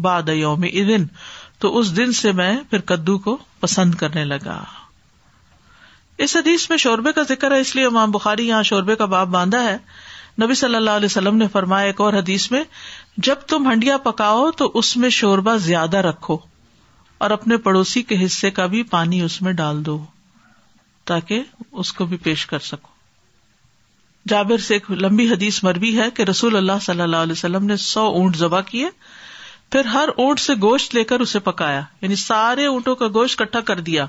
باد 0.09 0.29
یوم 0.37 0.63
ادن 0.73 1.05
تو 1.61 1.77
اس 1.79 1.95
دن 1.97 2.11
سے 2.17 2.31
میں 2.37 2.51
پھر 2.69 2.81
کدو 2.91 3.17
کو 3.25 3.37
پسند 3.63 3.95
کرنے 3.95 4.23
لگا 4.25 4.61
اس 6.25 6.35
حدیث 6.35 6.69
میں 6.69 6.77
شوربے 6.83 7.11
کا 7.17 7.21
ذکر 7.29 7.51
ہے 7.55 7.59
اس 7.61 7.75
لیے 7.75 7.85
امام 7.85 8.11
بخاری 8.11 8.47
یہاں 8.47 8.61
شوربے 8.69 8.95
کا 9.01 9.05
باپ 9.11 9.27
باندھا 9.35 9.63
ہے 9.63 9.77
نبی 10.43 10.53
صلی 10.61 10.75
اللہ 10.75 10.97
علیہ 11.01 11.05
وسلم 11.11 11.35
نے 11.37 11.47
فرمایا 11.51 11.85
ایک 11.87 12.01
اور 12.01 12.13
حدیث 12.19 12.49
میں 12.51 12.63
جب 13.27 13.45
تم 13.53 13.69
ہنڈیا 13.71 13.97
پکاؤ 14.07 14.49
تو 14.61 14.69
اس 14.81 14.95
میں 15.03 15.09
شوربا 15.19 15.55
زیادہ 15.67 15.97
رکھو 16.07 16.37
اور 17.25 17.29
اپنے 17.37 17.57
پڑوسی 17.67 18.03
کے 18.11 18.23
حصے 18.25 18.51
کا 18.59 18.65
بھی 18.75 18.83
پانی 18.97 19.21
اس 19.21 19.41
میں 19.47 19.53
ڈال 19.61 19.85
دو 19.85 19.97
تاکہ 21.11 21.43
اس 21.83 21.93
کو 21.93 22.05
بھی 22.13 22.17
پیش 22.29 22.45
کر 22.53 22.59
سکو 22.71 22.89
جابر 24.29 24.57
سے 24.69 24.73
ایک 24.73 24.91
لمبی 25.05 25.29
حدیث 25.29 25.63
مربی 25.63 25.97
ہے 25.99 26.09
کہ 26.15 26.23
رسول 26.29 26.55
اللہ 26.57 26.81
صلی 26.81 27.01
اللہ 27.01 27.25
علیہ 27.27 27.37
وسلم 27.41 27.65
نے 27.73 27.77
سو 27.89 28.05
اونٹ 28.19 28.35
ذبح 28.37 28.61
کیے 28.71 28.89
پھر 29.71 29.85
ہر 29.85 30.09
اونٹ 30.17 30.39
سے 30.39 30.53
گوشت 30.61 30.95
لے 30.95 31.03
کر 31.11 31.19
اسے 31.23 31.39
پکایا 31.43 31.81
یعنی 32.01 32.15
سارے 32.21 32.65
اونٹوں 32.67 32.95
کا 33.01 33.07
گوشت 33.13 33.37
کٹھا 33.39 33.59
کر 33.69 33.79
دیا 33.89 34.05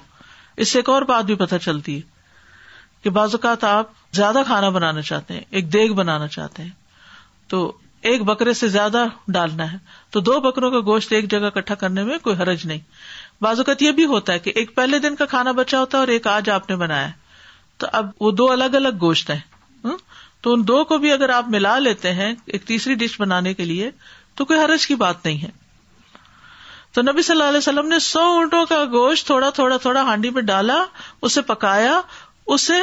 اس 0.65 0.69
سے 0.73 0.79
ایک 0.79 0.89
اور 0.91 1.03
بات 1.11 1.25
بھی 1.25 1.35
پتہ 1.43 1.55
چلتی 1.65 1.97
ہے 1.97 2.11
کہ 3.03 3.11
بعض 3.19 3.35
اوقات 3.35 3.65
آپ 3.65 3.91
زیادہ 4.17 4.39
کھانا 4.47 4.69
بنانا 4.79 5.03
چاہتے 5.11 5.35
ہیں 5.35 5.41
ایک 5.61 5.73
دیگ 5.73 5.93
بنانا 5.95 6.27
چاہتے 6.35 6.63
ہیں 6.63 6.71
تو 7.49 7.61
ایک 8.11 8.23
بکرے 8.25 8.53
سے 8.59 8.69
زیادہ 8.69 9.05
ڈالنا 9.35 9.71
ہے 9.73 9.77
تو 10.13 10.21
دو 10.29 10.39
بکروں 10.49 10.71
کا 10.71 10.79
گوشت 10.87 11.13
ایک 11.13 11.31
جگہ 11.31 11.51
کٹھا 11.55 11.75
کرنے 11.83 12.05
میں 12.05 12.19
کوئی 12.23 12.37
حرج 12.41 12.67
نہیں 12.67 12.79
بعض 13.45 13.59
اوقات 13.61 13.83
یہ 13.83 13.93
بھی 13.99 14.05
ہوتا 14.15 14.33
ہے 14.33 14.39
کہ 14.47 14.53
ایک 14.63 14.75
پہلے 14.77 14.99
دن 15.05 15.17
کا 15.17 15.27
کھانا 15.35 15.53
بچا 15.61 15.81
ہوتا 15.81 15.99
ہے 15.99 16.03
اور 16.03 16.09
ایک 16.15 16.27
آج 16.27 16.51
آپ 16.51 16.69
نے 16.71 16.77
بنایا 16.77 17.09
تو 17.83 17.87
اب 18.01 18.11
وہ 18.21 18.31
دو 18.43 18.51
الگ 18.53 18.75
الگ 18.79 18.99
گوشت 19.01 19.31
ہیں 19.31 19.87
تو 20.43 20.53
ان 20.53 20.67
دو 20.69 20.83
کو 20.85 20.99
بھی 20.99 21.13
اگر 21.13 21.29
آپ 21.31 21.49
ملا 21.51 21.79
لیتے 21.79 22.13
ہیں 22.13 22.33
ایک 22.53 22.65
تیسری 22.67 22.95
ڈش 23.05 23.21
بنانے 23.21 23.55
کے 23.55 23.65
لیے 23.65 23.91
تو 24.37 24.45
کوئی 24.45 24.59
حرج 24.61 24.87
کی 24.87 24.95
بات 25.03 25.25
نہیں 25.25 25.43
ہے 25.43 25.51
تو 26.95 27.03
نبی 27.03 27.23
صلی 27.23 27.33
اللہ 27.37 27.49
علیہ 27.49 27.59
وسلم 27.59 27.87
نے 27.89 27.99
سو 28.07 28.21
اونٹوں 28.39 28.65
کا 28.71 28.83
گوشت 28.93 29.27
تھوڑا 29.27 29.49
تھوڑا 29.61 29.77
تھوڑا 29.85 30.03
ہانڈی 30.07 30.31
میں 30.37 30.43
ڈالا 30.53 30.83
اسے 31.29 31.43
پکایا 31.53 32.01
اسے 32.57 32.81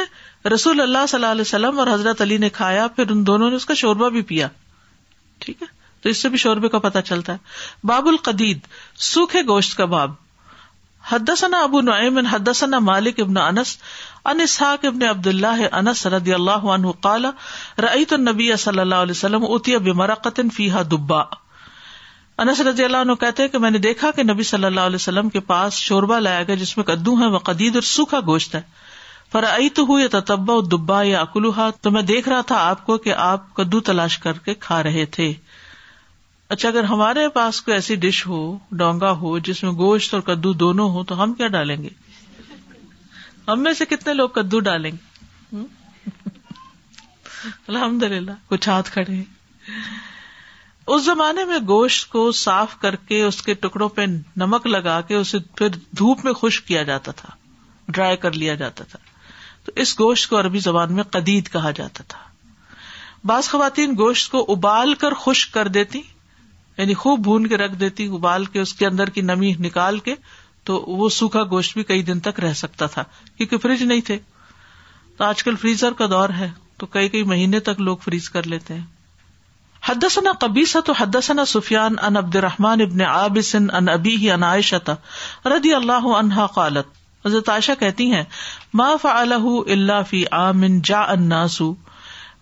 رسول 0.54 0.80
اللہ 0.80 1.06
صلی 1.08 1.18
اللہ 1.18 1.32
علیہ 1.36 1.46
وسلم 1.48 1.78
اور 1.80 1.86
حضرت 1.92 2.20
علی 2.22 2.36
نے 2.44 2.48
کھایا 2.60 2.86
پھر 2.96 3.10
ان 3.10 3.26
دونوں 3.26 3.50
نے 3.50 3.56
اس 3.56 3.66
کا 3.66 3.74
شوربا 3.82 4.08
بھی 4.16 4.22
پیا 4.32 4.48
ٹھیک 5.44 5.62
ہے 5.62 5.66
تو 6.02 6.08
اس 6.08 6.22
سے 6.22 6.28
بھی 6.34 6.38
شوربے 6.46 6.68
کا 6.74 6.78
پتا 6.88 7.02
چلتا 7.10 7.32
ہے 7.32 7.86
باب 7.86 8.06
القدید 8.08 8.66
سوکھے 9.10 9.40
گوشت 9.48 9.76
کا 9.76 9.84
باب 9.96 10.12
حدسنا 11.08 11.58
ابو 11.64 11.80
نعیم 11.80 12.18
حدثنا 12.30 12.78
مالک 12.88 13.20
ابن 13.20 13.36
انس 13.42 13.76
اسحاق 14.42 14.84
ابن 14.86 15.02
عبد 15.08 15.26
اللہ 15.26 15.62
انس 15.72 16.06
رضی 16.14 16.34
اللہ 16.34 16.66
عنہ 16.74 16.90
قال 17.06 17.24
رأیت 17.84 18.12
النبی 18.12 18.48
صلی 18.64 18.80
اللہ 18.80 19.04
علیہ 19.06 19.16
وسلم 19.16 19.44
اتیا 19.48 19.78
مرا 20.00 20.14
قطن 20.26 20.48
دبا 20.90 21.20
انس 22.44 22.60
رضی 22.68 22.84
اللہ 22.84 23.06
عنہ 23.06 23.14
کہتے 23.20 23.48
کہ 23.54 23.58
میں 23.64 23.70
نے 23.70 23.78
دیکھا 23.88 24.10
کہ 24.16 24.22
نبی 24.32 24.42
صلی 24.52 24.64
اللہ 24.64 24.86
علیہ 24.90 25.00
وسلم 25.00 25.28
کے 25.30 25.40
پاس 25.52 25.78
شوربہ 25.86 26.18
لایا 26.26 26.42
گیا 26.48 26.54
جس 26.64 26.76
میں 26.76 26.84
کدو 26.90 27.18
ہے 27.20 27.26
وہ 27.32 27.38
قدید 27.48 27.74
اور 27.76 27.82
سوکھا 27.96 28.20
گوشت 28.26 28.54
ہے 28.54 28.60
پر 29.32 29.44
ای 29.48 29.68
تو 29.78 29.82
ہوں 29.88 30.00
یا 30.00 30.06
تتبا 30.18 30.54
دبا 30.70 31.02
یا 31.06 31.20
اکلوہا 31.20 31.68
تو 31.82 31.90
میں 31.96 32.02
دیکھ 32.02 32.28
رہا 32.28 32.40
تھا 32.46 32.56
آپ 32.68 32.86
کو 32.86 32.96
کہ 33.04 33.14
آپ 33.26 33.52
کدو 33.56 33.80
تلاش 33.88 34.18
کر 34.18 34.38
کے 34.46 34.54
کھا 34.60 34.82
رہے 34.82 35.04
تھے 35.16 35.32
اچھا 36.54 36.68
اگر 36.68 36.84
ہمارے 36.90 37.28
پاس 37.34 37.60
کوئی 37.62 37.74
ایسی 37.74 37.94
ڈش 38.04 38.26
ہو 38.26 38.38
ڈونگا 38.78 39.10
ہو 39.18 39.38
جس 39.48 39.62
میں 39.62 39.70
گوشت 39.82 40.14
اور 40.14 40.22
کدو 40.28 40.52
دونوں 40.62 40.88
ہو 40.94 41.02
تو 41.10 41.22
ہم 41.22 41.32
کیا 41.40 41.48
ڈالیں 41.56 41.76
گے 41.82 41.88
ہم 43.48 43.62
میں 43.62 43.72
سے 43.80 43.84
کتنے 43.90 44.14
لوگ 44.14 44.28
کدو 44.38 44.60
ڈالیں 44.70 44.90
گے 44.90 45.60
الحمد 47.74 48.02
للہ 48.02 48.30
کچھ 48.48 48.68
ہاتھ 48.68 48.90
کھڑے 48.92 49.20
اس 50.94 51.04
زمانے 51.04 51.44
میں 51.52 51.58
گوشت 51.68 52.08
کو 52.12 52.30
صاف 52.42 52.76
کر 52.80 52.96
کے 53.08 53.22
اس 53.22 53.40
کے 53.42 53.54
ٹکڑوں 53.64 53.88
پہ 53.98 54.06
نمک 54.44 54.66
لگا 54.74 55.00
کے 55.10 55.14
اسے 55.14 55.38
پھر 55.56 55.78
دھوپ 55.98 56.24
میں 56.24 56.32
خشک 56.42 56.66
کیا 56.68 56.82
جاتا 56.92 57.12
تھا 57.16 57.28
ڈرائی 57.92 58.16
کر 58.26 58.32
لیا 58.42 58.54
جاتا 58.64 58.84
تھا 58.90 58.98
تو 59.64 59.72
اس 59.84 59.98
گوشت 60.00 60.28
کو 60.30 60.40
عربی 60.40 60.58
زبان 60.70 60.92
میں 60.94 61.02
قدید 61.14 61.52
کہا 61.52 61.70
جاتا 61.82 62.04
تھا 62.08 62.18
بعض 63.30 63.48
خواتین 63.50 63.94
گوشت 64.06 64.30
کو 64.32 64.44
ابال 64.52 64.94
کر 65.04 65.14
خشک 65.24 65.52
کر 65.54 65.68
دیتی 65.78 66.00
یعنی 66.80 66.94
خوب 67.00 67.20
بھون 67.22 67.46
کے 67.46 67.56
رکھ 67.60 67.74
دیتی 67.80 68.06
ابال 68.18 68.44
کے 68.52 68.60
اس 68.60 68.72
کے 68.74 68.86
اندر 68.86 69.10
کی 69.16 69.20
نمی 69.30 69.52
نکال 69.64 69.98
کے 70.04 70.14
تو 70.68 70.76
وہ 71.00 71.08
سوکھا 71.16 71.42
گوشت 71.50 71.72
بھی 71.74 71.82
کئی 71.90 72.02
دن 72.10 72.20
تک 72.28 72.38
رہ 72.44 72.52
سکتا 72.60 72.86
تھا 72.94 73.02
کیونکہ 73.36 73.58
فریج 73.64 73.82
نہیں 73.90 74.00
تھے 74.06 74.16
تو 75.16 75.24
آج 75.24 75.42
کل 75.48 75.56
فریزر 75.64 75.92
کا 75.98 76.06
دور 76.10 76.30
ہے 76.38 76.50
تو 76.82 76.86
کئی 76.94 77.08
کئی 77.14 77.22
مہینے 77.32 77.60
تک 77.68 77.80
لوگ 77.88 77.96
فریز 78.04 78.30
کر 78.36 78.46
لیتے 78.52 78.76
حد 79.88 80.04
ثنا 80.14 80.30
قبیسا 80.40 80.80
تو 80.86 80.92
حدسنا 81.00 81.44
سفیان 81.52 81.94
ان 82.08 82.16
عبد 82.22 82.36
الرحمان 82.40 82.80
ابن 82.86 83.60
ان 83.80 83.88
ابی 83.98 84.16
رضی 85.56 85.74
اللہ 85.80 86.46
قالت 86.54 86.96
حضرت 87.26 87.48
عائشہ 87.54 87.72
کہتی 87.80 88.10
ہیں 88.14 88.22
ما 88.82 88.88
فعلہ 89.02 89.34
اللہ 89.78 90.02
فی 90.10 90.24
عام 90.42 90.64
جا 90.92 91.00
ان 91.16 91.32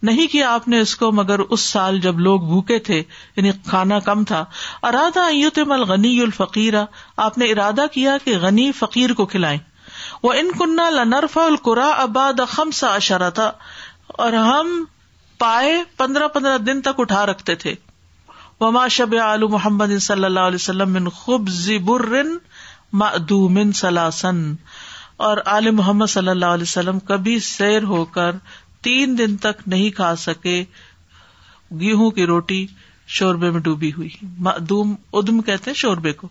نہیں 0.06 0.26
کیا 0.32 0.52
آپ 0.54 0.66
نے 0.68 0.78
اس 0.80 0.94
کو 0.96 1.10
مگر 1.12 1.38
اس 1.54 1.60
سال 1.68 1.98
جب 2.00 2.18
لوگ 2.26 2.40
بھوکے 2.50 2.78
تھے 2.88 2.98
یعنی 3.36 3.50
کھانا 3.68 3.98
کم 4.08 4.22
تھا 4.30 4.44
ارادہ 4.90 5.24
غنی 5.88 6.20
الفقیر 6.22 6.74
آپ 7.24 7.38
نے 7.38 7.46
ارادہ 7.52 7.84
کیا 7.92 8.16
کہ 8.24 8.36
غنی 8.42 8.70
فقیر 8.78 9.12
کو 9.20 9.26
کھلائیں 9.32 9.58
وہ 10.22 10.32
ان 10.38 10.52
کنہ 10.58 10.82
القرا 11.44 11.90
تھا 13.34 13.50
اور 14.22 14.32
ہم 14.32 14.82
پائے 15.38 15.74
پندرہ 15.96 16.28
پندرہ 16.34 16.56
دن 16.68 16.80
تک 16.86 17.00
اٹھا 17.04 17.24
رکھتے 17.32 17.54
تھے 17.64 17.74
وما 18.60 18.86
شب 18.98 19.14
عل 19.24 19.46
محمد 19.50 19.98
صلی 20.02 20.24
اللہ 20.24 20.48
علیہ 20.52 20.60
وسلم 20.62 21.08
خوب 21.14 21.48
ضبر 21.64 22.06
ما 23.02 23.10
سلاسن 23.80 24.40
اور 25.26 25.38
آل 25.56 25.70
محمد 25.78 26.06
صلی 26.10 26.28
اللہ 26.28 26.54
علیہ 26.56 26.68
وسلم 26.70 26.98
کبھی 27.10 27.38
سیر 27.52 27.82
ہو 27.92 28.04
کر 28.14 28.32
تین 28.88 29.16
دن 29.18 29.36
تک 29.36 29.60
نہیں 29.72 29.90
کھا 29.96 30.14
سکے 30.20 30.62
گیہوں 31.80 32.10
کی 32.18 32.24
روٹی 32.26 32.64
شوربے 33.16 33.50
میں 33.50 33.60
ڈوبی 33.64 33.90
ہوئی 33.96 34.08
ادم 35.18 35.40
کہتے 35.48 35.72
شوربے 35.80 36.12
کو 36.20 36.28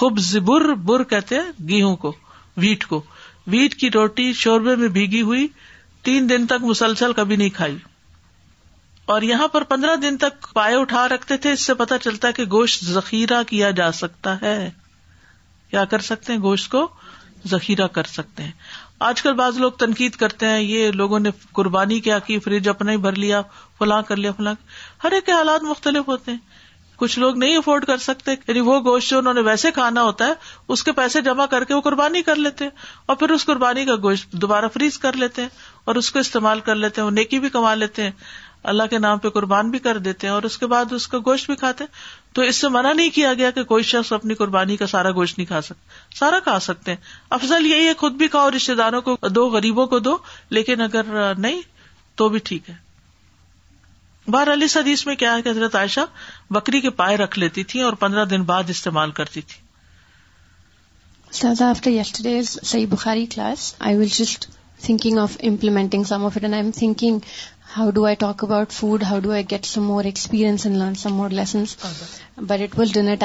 خوب 0.00 0.18
زبر 0.28 0.72
بر 0.90 1.02
کہتے 1.12 1.34
ہیں 1.38 1.50
گیہوں 1.68 1.94
کو 2.04 2.12
ویٹ 2.64 2.86
کو 2.92 3.02
ویٹ 3.54 3.74
کی 3.80 3.90
روٹی 3.94 4.32
شوربے 4.42 4.74
میں 4.82 4.88
بھیگی 4.98 5.22
ہوئی 5.30 5.46
تین 6.08 6.28
دن 6.28 6.46
تک 6.52 6.64
مسلسل 6.72 7.12
کبھی 7.20 7.36
نہیں 7.42 7.50
کھائی 7.56 7.76
اور 9.14 9.22
یہاں 9.32 9.48
پر 9.56 9.64
پندرہ 9.74 9.96
دن 10.06 10.16
تک 10.26 10.52
پائے 10.54 10.76
اٹھا 10.80 11.06
رکھتے 11.14 11.36
تھے 11.44 11.52
اس 11.52 11.64
سے 11.66 11.74
پتا 11.82 11.98
چلتا 12.06 12.30
کہ 12.38 12.44
گوشت 12.58 12.84
ذخیرہ 12.94 13.42
کیا 13.50 13.70
جا 13.82 13.90
سکتا 14.02 14.40
ہے 14.42 14.58
کیا 15.70 15.84
کر 15.94 16.00
سکتے 16.12 16.32
ہیں 16.32 16.40
گوشت 16.48 16.70
کو 16.76 16.88
ذخیرہ 17.56 17.86
کر 17.98 18.12
سکتے 18.18 18.42
ہیں 18.42 18.52
آج 19.06 19.20
کل 19.22 19.32
بعض 19.38 19.58
لوگ 19.58 19.72
تنقید 19.78 20.16
کرتے 20.20 20.46
ہیں 20.48 20.60
یہ 20.60 20.90
لوگوں 21.00 21.18
نے 21.20 21.30
قربانی 21.54 21.98
کیا 22.06 22.18
کی 22.28 22.38
فریج 22.46 22.68
اپنا 22.68 22.92
ہی 22.92 22.96
بھر 23.04 23.16
لیا 23.24 23.40
فلاں 23.78 24.00
کر 24.08 24.16
لیا 24.16 24.32
فلاں 24.36 24.54
ہر 25.04 25.12
ایک 25.18 25.26
کے 25.26 25.32
حالات 25.32 25.62
مختلف 25.64 26.08
ہوتے 26.08 26.30
ہیں 26.30 26.38
کچھ 27.02 27.18
لوگ 27.18 27.36
نہیں 27.38 27.56
افورڈ 27.56 27.84
کر 27.86 27.96
سکتے 28.04 28.30
یعنی 28.46 28.60
وہ 28.68 28.78
گوشت 28.84 29.10
جو 29.10 29.18
انہوں 29.18 29.34
نے 29.34 29.40
ویسے 29.48 29.70
کھانا 29.74 30.02
ہوتا 30.02 30.26
ہے 30.26 30.32
اس 30.74 30.82
کے 30.84 30.92
پیسے 30.92 31.20
جمع 31.28 31.46
کر 31.50 31.64
کے 31.64 31.74
وہ 31.74 31.80
قربانی 31.80 32.22
کر 32.30 32.36
لیتے 32.36 32.64
ہیں 32.64 32.70
اور 33.06 33.16
پھر 33.16 33.30
اس 33.34 33.44
قربانی 33.46 33.84
کا 33.90 33.94
گوشت 34.02 34.32
دوبارہ 34.46 34.68
فریز 34.74 34.98
کر 35.06 35.16
لیتے 35.24 35.42
ہیں 35.42 35.48
اور 35.90 35.94
اس 36.00 36.10
کو 36.12 36.18
استعمال 36.18 36.60
کر 36.70 36.74
لیتے 36.84 37.00
ہیں 37.00 37.06
وہ 37.06 37.10
نیکی 37.22 37.38
بھی 37.40 37.48
کما 37.58 37.74
لیتے 37.74 38.02
ہیں 38.02 38.10
اللہ 38.70 38.82
کے 38.90 38.98
نام 38.98 39.18
پہ 39.18 39.28
قربان 39.30 39.70
بھی 39.70 39.78
کر 39.78 39.98
دیتے 40.06 40.26
ہیں 40.26 40.32
اور 40.34 40.42
اس 40.42 40.56
کے 40.58 40.66
بعد 40.66 40.92
اس 40.92 41.06
کا 41.08 41.18
گوشت 41.26 41.46
بھی 41.50 41.56
کھاتے 41.56 41.84
ہیں 41.84 42.34
تو 42.34 42.42
اس 42.42 42.56
سے 42.60 42.68
منع 42.68 42.92
نہیں 42.92 43.10
کیا 43.14 43.32
گیا 43.34 43.50
کہ 43.50 43.62
کوئی 43.64 43.82
شخص 43.84 44.12
اپنی 44.12 44.34
قربانی 44.34 44.76
کا 44.76 44.86
سارا 44.86 45.10
گوشت 45.14 45.38
نہیں 45.38 45.46
کھا 45.48 45.60
سکتا 45.62 46.16
سارا 46.18 46.38
کھا 46.44 46.58
سکتے 46.60 46.90
ہیں 46.90 46.98
افضل 47.38 47.66
یہی 47.66 47.86
ہے 47.86 47.94
خود 47.98 48.14
بھی 48.22 48.28
کھاؤ 48.28 48.50
رشتے 48.56 48.74
داروں 48.74 49.00
کو 49.08 49.16
دو 49.34 49.46
غریبوں 49.50 49.86
کو 49.94 49.98
دو 50.08 50.16
لیکن 50.58 50.80
اگر 50.80 51.32
نہیں 51.38 51.60
تو 52.18 52.28
بھی 52.28 52.38
ٹھیک 52.44 52.68
ہے 52.70 52.74
بہر 54.30 54.52
علی 54.52 54.66
حدیث 54.76 55.06
میں 55.06 55.14
کیا 55.16 55.36
ہے 55.36 55.42
کہ 55.42 55.48
حضرت 55.48 55.74
عائشہ 55.76 56.00
بکری 56.54 56.80
کے 56.80 56.90
پائے 56.98 57.16
رکھ 57.16 57.38
لیتی 57.38 57.64
تھی 57.70 57.80
اور 57.82 57.92
پندرہ 58.02 58.24
دن 58.32 58.42
بعد 58.50 58.70
استعمال 58.70 59.10
کرتی 59.20 59.40
تھی 59.52 59.66
آفٹر 61.64 62.30
صحیح 62.50 62.86
Bukhari 62.90 63.24
class 63.34 63.74
I 63.88 63.96
will 63.96 64.08
just 64.18 64.46
thinking 64.82 65.18
of 65.18 65.36
implementing 65.48 66.04
I 66.12 66.52
am 66.54 66.70
thinking 66.78 67.18
how 67.76 67.90
do 67.94 68.04
I 68.06 68.14
talk 68.18 68.44
about 68.44 68.72
food 68.72 69.02
how 69.10 69.18
do 69.22 69.30
I 69.32 69.44
get 69.50 69.64
some 69.66 69.82
more 69.86 70.04
experience 70.10 70.66
some 71.02 71.14
more 71.14 71.30
lessons 71.38 71.76
but 72.46 72.78
was 72.78 72.92
dinner 72.94 73.24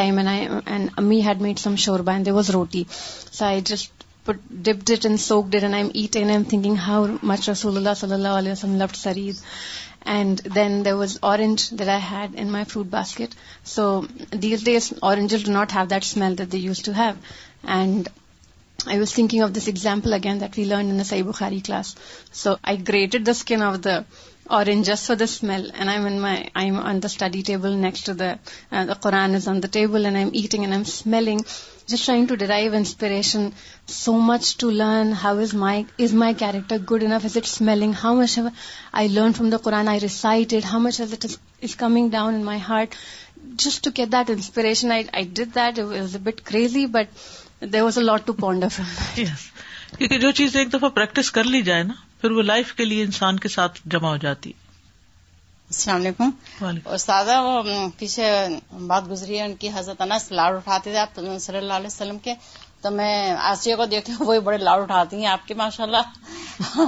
they 2.25 2.31
was 2.31 2.49
roti 2.53 2.83
so 3.31 3.45
I 3.45 3.61
just 3.65 4.03
and 4.27 5.19
soaked 5.19 5.45
it 5.51 5.63
and 5.63 5.73
I 5.73 5.83
am 5.83 5.89
eat 5.93 6.15
an 6.15 6.77
I 6.81 7.51
رسول 7.51 7.77
اللہ 7.77 7.93
صلی 7.97 8.13
اللہ 8.13 8.27
علیہ 8.37 8.85
series 8.95 9.41
and 10.13 10.41
then 10.55 10.81
smile 15.97 16.35
that 16.39 16.49
or 16.51 16.59
use 16.59 16.81
to 16.83 16.91
have 16.97 17.11
and 17.77 18.09
I 18.85 18.97
was 18.97 19.13
thinking 19.13 19.41
of 19.41 19.53
this 19.53 19.67
example 19.67 20.13
again 20.13 20.39
that 20.39 20.55
we 20.57 20.65
learned 20.65 20.89
in 20.89 20.97
the 20.97 21.03
Sahih 21.03 21.23
Bukhari 21.23 21.63
class. 21.63 21.95
So 22.31 22.57
I 22.63 22.75
grated 22.75 23.23
the 23.23 23.33
skin 23.33 23.61
of 23.61 23.81
the 23.81 24.03
orange 24.49 24.87
just 24.87 25.05
for 25.05 25.15
the 25.15 25.27
smell, 25.27 25.67
and 25.73 25.89
I'm 25.89 26.79
on 26.79 26.99
the 26.99 27.07
study 27.07 27.43
table 27.43 27.75
next 27.75 28.03
to 28.03 28.13
uh, 28.13 28.85
the 28.91 28.95
Quran 28.95 29.35
is 29.35 29.47
on 29.47 29.61
the 29.61 29.67
table, 29.67 30.07
and 30.07 30.17
I'm 30.17 30.31
eating 30.33 30.65
and 30.65 30.73
I'm 30.73 30.85
smelling, 30.85 31.45
just 31.87 32.05
trying 32.05 32.27
to 32.27 32.35
derive 32.35 32.73
inspiration. 32.73 33.53
So 33.85 34.13
much 34.31 34.57
to 34.57 34.71
learn. 34.71 35.11
How 35.11 35.37
is 35.37 35.53
my 35.53 36.33
character 36.33 36.79
good 36.79 37.03
enough? 37.03 37.25
Is 37.25 37.37
it 37.37 37.45
smelling? 37.45 37.93
How 37.93 38.15
much 38.15 38.35
have 38.35 38.53
I 38.91 39.07
learned 39.07 39.37
from 39.37 39.51
the 39.51 39.59
Quran? 39.59 39.87
I 39.87 39.99
recited. 39.99 40.63
How 40.63 40.79
much 40.79 40.99
of 40.99 41.13
it 41.13 41.37
is 41.61 41.75
coming 41.75 42.09
down 42.09 42.33
in 42.33 42.43
my 42.43 42.57
heart? 42.57 42.97
Just 43.55 43.83
to 43.83 43.91
get 43.91 44.11
that 44.11 44.29
inspiration, 44.29 44.91
I 44.91 45.23
did 45.23 45.53
that. 45.53 45.77
It 45.77 45.85
was 45.85 46.15
a 46.15 46.25
bit 46.27 46.43
crazy, 46.43 46.85
but 46.85 47.23
they 47.71 47.81
was 47.81 47.97
a 47.97 48.03
lot 48.03 48.25
to 48.25 48.33
pound 48.39 48.63
yes 48.63 48.79
کیونکہ 49.97 50.17
جو 50.19 50.31
چیز 50.39 50.55
ایک 50.57 50.71
دفعہ 50.73 50.89
practice 50.97 51.31
کر 51.31 51.43
لی 51.53 51.61
جائے 51.69 51.83
نا 51.83 51.93
پھر 52.21 52.31
وہ 52.31 52.41
لائف 52.41 52.73
کے 52.75 52.85
لیے 52.85 53.03
انسان 53.03 53.39
کے 53.39 53.49
ساتھ 53.49 53.79
جمع 53.93 54.09
ہو 54.09 54.17
جاتی 54.25 54.51
السلام 55.71 55.97
علیکم 56.01 56.85
استاذہ 56.95 57.39
وہ 57.43 57.61
پیچھے 57.99 58.31
بات 58.87 59.09
گزری 59.11 59.37
ہے 59.39 59.45
ان 59.45 59.55
کی 59.63 59.69
حضرت 59.75 60.01
انس 60.01 60.31
لاڈ 60.31 60.55
اٹھاتے 60.55 60.91
تھے 60.91 60.99
آپ 60.99 61.15
صلی 61.45 61.57
اللہ 61.57 61.73
علیہ 61.73 61.85
وسلم 61.87 62.17
کے 62.27 62.33
تو 62.81 62.91
میں 62.91 63.13
آسیہ 63.51 63.75
کو 63.75 63.85
دیکھتی 63.93 64.13
ہوں 64.19 64.25
وہی 64.27 64.39
بڑے 64.47 64.57
لاڈ 64.57 64.81
اٹھاتی 64.81 65.17
ہیں 65.19 65.27
آپ 65.31 65.47
کے 65.47 65.53
ماشاء 65.63 65.83
اللہ 65.83 66.81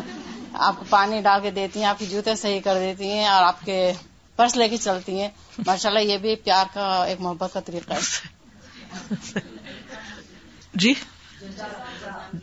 آپ 0.67 0.79
کو 0.79 0.85
پانی 0.89 1.21
ڈال 1.21 1.41
کے 1.41 1.51
دیتی 1.51 1.79
ہیں 1.79 1.87
آپ 1.87 1.99
کے 1.99 2.05
جوتے 2.09 2.35
صحیح 2.43 2.59
کر 2.63 2.79
دیتی 2.79 3.09
ہیں 3.11 3.25
اور 3.27 3.43
آپ 3.43 3.65
کے 3.65 3.79
پرس 4.35 4.55
لے 4.57 4.67
کے 4.69 4.77
چلتی 4.85 5.19
ہیں 5.21 5.29
ماشاء 5.65 5.89
اللہ 5.89 6.11
یہ 6.11 6.17
بھی 6.21 6.35
پیار 6.43 6.65
کا 6.73 6.87
ایک 7.07 7.21
محبت 7.21 7.53
کا 7.53 7.59
طریقہ 7.65 7.93
ہے 8.03 8.33
جی 10.83 10.93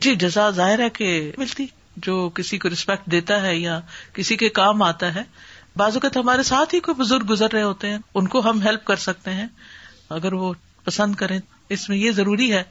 جی 0.00 0.14
جزا 0.16 0.48
ظاہر 0.56 0.80
ہے 0.82 0.88
کہ 0.98 1.08
ملتی 1.38 1.66
جو 2.06 2.14
کسی 2.34 2.58
کو 2.58 2.68
ریسپیکٹ 2.70 3.10
دیتا 3.12 3.40
ہے 3.42 3.56
یا 3.56 3.78
کسی 4.14 4.36
کے 4.42 4.48
کام 4.58 4.82
آتا 4.82 5.14
ہے 5.14 5.22
بعض 5.76 5.94
اوقات 5.96 6.16
ہمارے 6.16 6.42
ساتھ 6.52 6.74
ہی 6.74 6.80
کوئی 6.86 7.00
بزرگ 7.02 7.26
گزر 7.30 7.52
رہے 7.52 7.62
ہوتے 7.62 7.88
ہیں 7.90 7.98
ان 8.20 8.28
کو 8.34 8.40
ہم 8.50 8.60
ہیلپ 8.62 8.84
کر 8.84 8.96
سکتے 9.08 9.32
ہیں 9.34 9.46
اگر 10.20 10.32
وہ 10.42 10.52
پسند 10.84 11.14
کریں 11.22 11.38
اس 11.76 11.88
میں 11.88 11.96
یہ 11.96 12.10
ضروری 12.12 12.52
ہے 12.52 12.62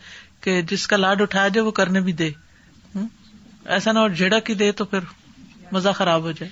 کہ 0.45 0.61
جس 0.71 0.85
کا 0.87 0.97
لاڈ 0.97 1.21
اٹھایا 1.21 1.47
جائے 1.55 1.65
وہ 1.67 1.71
کرنے 1.81 1.99
بھی 2.07 2.11
دے 2.21 2.29
ایسا 3.73 3.91
نہ 3.91 3.99
اور 3.99 4.09
جڑا 4.21 4.39
کی 4.47 4.53
دے 4.63 4.71
تو 4.79 4.85
پھر 4.91 5.09
مزہ 5.71 5.89
خراب 5.95 6.21
ہو 6.27 6.31
جائے 6.39 6.49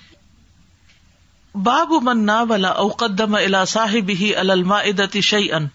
باب 1.67 1.91
من 2.09 2.25
ناولا 2.25 2.69
اوقدم 2.85 3.35
الا 3.35 3.63
صاحب 3.75 4.09
ہی 4.19 4.35
الما 4.43 4.79
شعی 5.29 5.51
ان 5.59 5.67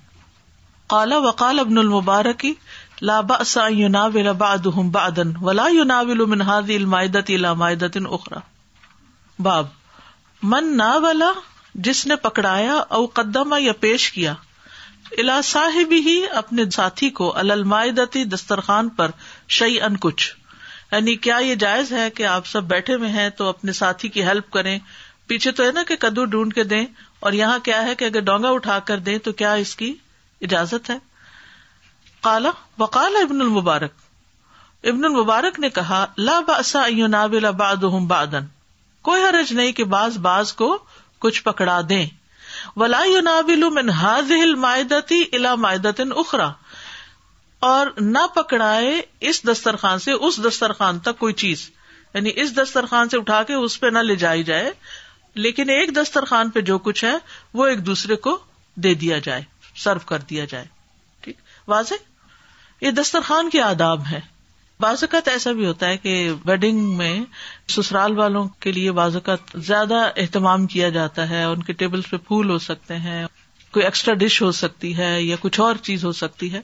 کالا 0.89 1.19
وقال 1.25 1.59
ابن 1.59 1.79
المبارکی 1.79 2.53
ولا 3.03 3.21
باب 9.45 9.67
من 10.43 10.77
ناولا 10.77 11.31
جس 11.87 12.07
نے 12.07 12.17
پکڑایا 12.27 12.75
او 12.97 13.05
قدم 13.15 13.55
یا 13.61 13.73
پیش 13.81 14.11
کیا 14.13 14.35
الا 15.19 15.41
صاحب 15.51 15.93
ہی 16.07 16.19
اپنے 16.43 16.69
ساتھی 16.75 17.09
کو 17.21 17.33
المائدتی 17.39 18.25
دسترخوان 18.35 18.89
پر 19.01 19.11
شعی 19.57 19.81
ان 19.89 19.97
کچھ 20.07 20.31
یعنی 20.93 21.15
کیا 21.27 21.37
یہ 21.43 21.55
جائز 21.67 21.93
ہے 21.93 22.09
کہ 22.17 22.27
آپ 22.27 22.47
سب 22.47 22.63
بیٹھے 22.75 22.95
ہوئے 22.95 23.09
ہیں 23.19 23.29
تو 23.39 23.49
اپنے 23.49 23.73
ساتھی 23.83 24.09
کی 24.17 24.23
ہیلپ 24.27 24.51
کرے 24.53 24.79
پیچھے 25.29 25.51
تو 25.59 25.65
ہے 25.67 25.73
نا 25.75 25.83
کہ 25.89 25.97
کدو 26.01 26.25
ڈونڈ 26.35 26.55
کے 26.55 26.63
دیں 26.75 26.85
اور 27.27 27.33
یہاں 27.33 27.59
کیا 27.65 27.83
ہے 27.83 27.95
کہ 27.99 28.05
اگر 28.05 28.21
ڈونگا 28.31 28.49
اٹھا 28.59 28.79
کر 28.91 28.99
دیں 29.09 29.19
تو 29.29 29.33
کیا 29.43 29.53
اس 29.65 29.75
کی 29.77 29.93
اجازت 30.49 30.91
ہے 30.91 30.99
کالا 32.25 32.51
وقال 32.79 33.17
ابن 33.21 33.41
المبارک 33.45 34.89
ابن 34.91 35.05
المبارک 35.05 35.59
نے 35.61 35.69
کہا 35.79 36.05
لا 36.29 36.39
باسا 36.49 37.25
بلا 37.33 37.51
بادن 37.57 38.47
کوئی 39.09 39.23
حرج 39.23 39.53
نہیں 39.59 39.73
کہ 39.81 39.85
باز 39.95 40.17
باز 40.27 40.53
کو 40.61 40.69
کچھ 41.25 41.43
پکڑا 41.49 41.81
دے 41.89 41.99
مائدتی 44.63 45.23
الا 45.39 45.55
مائدت 45.67 46.01
اخرا 46.23 46.49
اور 47.73 47.87
نہ 48.17 48.25
پکڑائے 48.35 49.01
اس 49.33 49.43
دسترخوان 49.51 49.99
سے 50.07 50.13
اس 50.29 50.41
دسترخوان 50.47 50.99
تک 51.09 51.19
کوئی 51.27 51.33
چیز 51.45 51.69
یعنی 52.15 52.31
اس 52.45 52.57
دسترخوان 52.61 53.09
سے 53.15 53.19
اٹھا 53.19 53.43
کے 53.53 53.61
اس 53.69 53.79
پہ 53.81 53.91
نہ 53.99 54.07
لے 54.11 54.17
جائی 54.25 54.45
جائے 54.53 54.73
لیکن 55.49 55.71
ایک 55.77 55.95
دسترخوان 56.01 56.51
پہ 56.57 56.61
جو 56.73 56.79
کچھ 56.89 57.05
ہے 57.05 57.15
وہ 57.61 57.67
ایک 57.75 57.87
دوسرے 57.93 58.17
کو 58.29 58.39
دے 58.89 58.95
دیا 59.07 59.19
جائے 59.31 59.45
سرو 59.85 60.07
کر 60.15 60.27
دیا 60.33 60.45
جائے 60.57 60.67
ٹھیک 61.27 61.45
واضح 61.77 62.03
یہ 62.85 62.91
دسترخوان 62.97 63.49
کے 63.51 63.61
آداب 63.63 64.01
ہے 64.11 64.19
بعض 64.81 65.03
اوقات 65.05 65.29
ایسا 65.33 65.51
بھی 65.59 65.67
ہوتا 65.67 65.89
ہے 65.89 65.97
کہ 65.99 66.13
ویڈنگ 66.47 66.91
میں 66.97 67.13
سسرال 67.75 68.17
والوں 68.19 68.49
کے 68.65 68.73
لیے 68.79 68.93
بعض 68.99 69.15
اوقات 69.17 69.55
زیادہ 69.69 70.01
اہتمام 70.25 70.67
کیا 70.75 70.89
جاتا 70.97 71.29
ہے 71.31 71.43
ان 71.45 71.63
کے 71.69 71.73
ٹیبل 71.83 72.01
پہ 72.11 72.17
پھول 72.27 72.51
ہو 72.51 72.59
سکتے 72.67 72.97
ہیں 73.05 73.25
کوئی 73.77 73.85
ایکسٹرا 73.85 74.15
ڈش 74.25 74.41
ہو 74.43 74.51
سکتی 74.59 74.97
ہے 74.99 75.11
یا 75.23 75.37
کچھ 75.41 75.61
اور 75.67 75.75
چیز 75.89 76.05
ہو 76.05 76.13
سکتی 76.21 76.53
ہے 76.55 76.61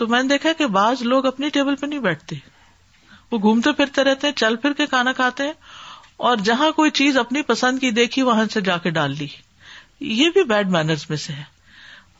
تو 0.00 0.06
میں 0.14 0.22
نے 0.22 0.28
دیکھا 0.28 0.52
کہ 0.58 0.66
بعض 0.78 1.02
لوگ 1.12 1.26
اپنی 1.26 1.48
ٹیبل 1.58 1.76
پہ 1.80 1.86
نہیں 1.86 2.00
بیٹھتے 2.08 2.36
وہ 3.30 3.38
گھومتے 3.42 3.72
پھرتے 3.82 4.04
رہتے 4.10 4.26
ہیں 4.26 4.34
چل 4.42 4.56
پھر 4.62 4.72
کے 4.82 4.86
کھانا 4.96 5.12
کھاتے 5.22 5.44
ہیں 5.46 5.52
اور 6.30 6.36
جہاں 6.50 6.70
کوئی 6.80 6.90
چیز 7.02 7.16
اپنی 7.24 7.42
پسند 7.52 7.78
کی 7.86 7.90
دیکھی 8.02 8.22
وہاں 8.32 8.44
سے 8.52 8.60
جا 8.70 8.76
کے 8.86 8.90
ڈال 9.00 9.14
لی 9.18 9.26
یہ 10.22 10.30
بھی 10.38 10.44
بیڈ 10.54 10.68
مینرز 10.78 11.06
میں 11.10 11.16
سے 11.28 11.32
ہے 11.32 11.42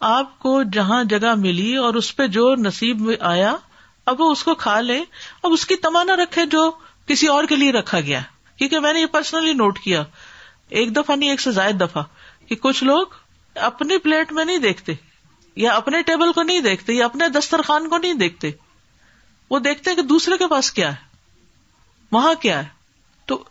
آپ 0.09 0.39
کو 0.41 0.63
جہاں 0.73 1.03
جگہ 1.05 1.35
ملی 1.39 1.75
اور 1.77 1.95
اس 1.95 2.15
پہ 2.17 2.27
جو 2.37 2.55
نصیب 2.59 3.11
آیا 3.31 3.55
اب 4.13 4.21
وہ 4.21 4.31
اس 4.33 4.43
کو 4.45 4.55
کھا 4.63 4.81
لے 4.81 4.99
اب 5.43 5.53
اس 5.53 5.65
کی 5.73 5.77
تمنا 5.87 6.15
رکھے 6.23 6.45
جو 6.55 6.71
کسی 7.07 7.27
اور 7.29 7.45
کے 7.49 7.57
لیے 7.57 7.73
رکھا 7.73 8.01
گیا 8.07 8.21
کیونکہ 8.59 8.81
میں 8.81 8.93
نے 8.93 9.01
یہ 9.01 9.07
پرسنلی 9.13 9.53
نوٹ 9.53 9.79
کیا 9.85 10.03
ایک 10.83 10.95
دفعہ 10.97 11.17
نہیں 11.17 11.31
ایک 11.31 11.41
سے 11.41 11.51
زائد 11.53 11.81
دفعہ 11.81 12.03
کہ 12.49 12.57
کچھ 12.63 12.83
لوگ 12.85 13.15
اپنی 13.69 13.99
پلیٹ 14.03 14.33
میں 14.33 14.45
نہیں 14.45 14.59
دیکھتے 14.59 14.95
یا 15.63 15.73
اپنے 15.77 16.03
ٹیبل 16.07 16.33
کو 16.33 16.43
نہیں 16.43 16.61
دیکھتے 16.61 16.93
یا 16.95 17.05
اپنے 17.05 17.29
دسترخوان 17.39 17.89
کو 17.91 17.99
نہیں 17.99 18.15
دیکھتے 18.25 18.51
وہ 19.51 19.59
دیکھتے 19.59 19.91
ہیں 19.91 19.97
کہ 19.97 20.03
دوسرے 20.13 20.37
کے 20.39 20.47
پاس 20.51 20.71
کیا 20.73 20.91
ہے 20.93 21.09
وہاں 22.13 22.35
کیا 22.43 22.59
ہے 22.63 22.69
تو 23.27 23.43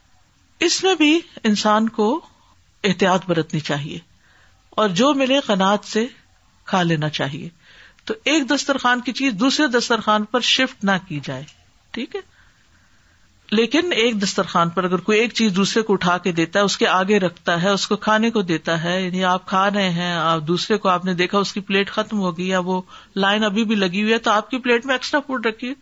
اس 0.70 0.84
میں 0.84 0.96
بھی 1.04 1.20
انسان 1.50 1.90
کو 2.00 2.10
احتیاط 2.84 3.26
برتنی 3.30 3.60
چاہیے 3.70 3.98
اور 4.82 4.90
جو 5.02 5.14
ملے 5.18 5.40
قناط 5.48 5.86
سے 5.86 6.06
کھا 6.70 6.82
لینا 6.88 7.10
چاہیے 7.20 7.48
تو 8.10 8.14
ایک 8.32 8.50
دسترخوان 8.50 9.00
کی 9.08 9.12
چیز 9.20 9.34
دوسرے 9.40 9.68
دسترخوان 9.78 10.26
پر 10.34 10.42
شفٹ 10.56 10.84
نہ 10.90 10.92
کی 11.08 11.20
جائے 11.24 11.44
ٹھیک 11.98 12.16
ہے 12.16 12.20
لیکن 13.58 13.92
ایک 14.02 14.22
دسترخوان 14.22 14.70
پر 14.74 14.84
اگر 14.90 15.02
کوئی 15.08 15.20
ایک 15.20 15.32
چیز 15.40 15.52
دوسرے 15.56 15.82
کو 15.88 15.94
اٹھا 15.94 16.18
کے 16.26 16.32
دیتا 16.40 16.60
ہے 16.60 16.64
اس 16.66 16.78
کے 16.78 16.88
آگے 16.88 17.20
رکھتا 17.20 17.62
ہے 17.64 17.70
اس 17.78 17.88
کو 17.88 17.96
کھانے 18.06 18.30
کو 18.36 18.42
دیتا 18.52 18.76
ہے 18.84 18.94
یعنی 19.02 19.24
آپ 19.30 19.46
کھا 19.54 19.64
رہے 19.74 19.90
ہیں 19.96 20.12
آپ 20.16 20.46
دوسرے 20.48 20.78
کو 20.84 20.90
آپ 20.90 21.06
نے 21.06 21.14
دیکھا 21.22 21.38
اس 21.46 21.54
کی 21.54 21.60
پلیٹ 21.72 21.90
ختم 21.96 22.20
ہو 22.26 22.38
گئی 22.38 22.48
یا 22.50 22.60
وہ 22.70 22.80
لائن 23.24 23.44
ابھی 23.50 23.64
بھی 23.72 23.76
لگی 23.86 24.02
ہوئی 24.04 24.14
ہے 24.14 24.18
تو 24.28 24.32
آپ 24.32 24.50
کی 24.52 24.58
پلیٹ 24.68 24.86
میں 24.92 24.96
ایکسٹرا 24.96 25.20
فوڈ 25.28 25.46
رکھیے 25.46 25.74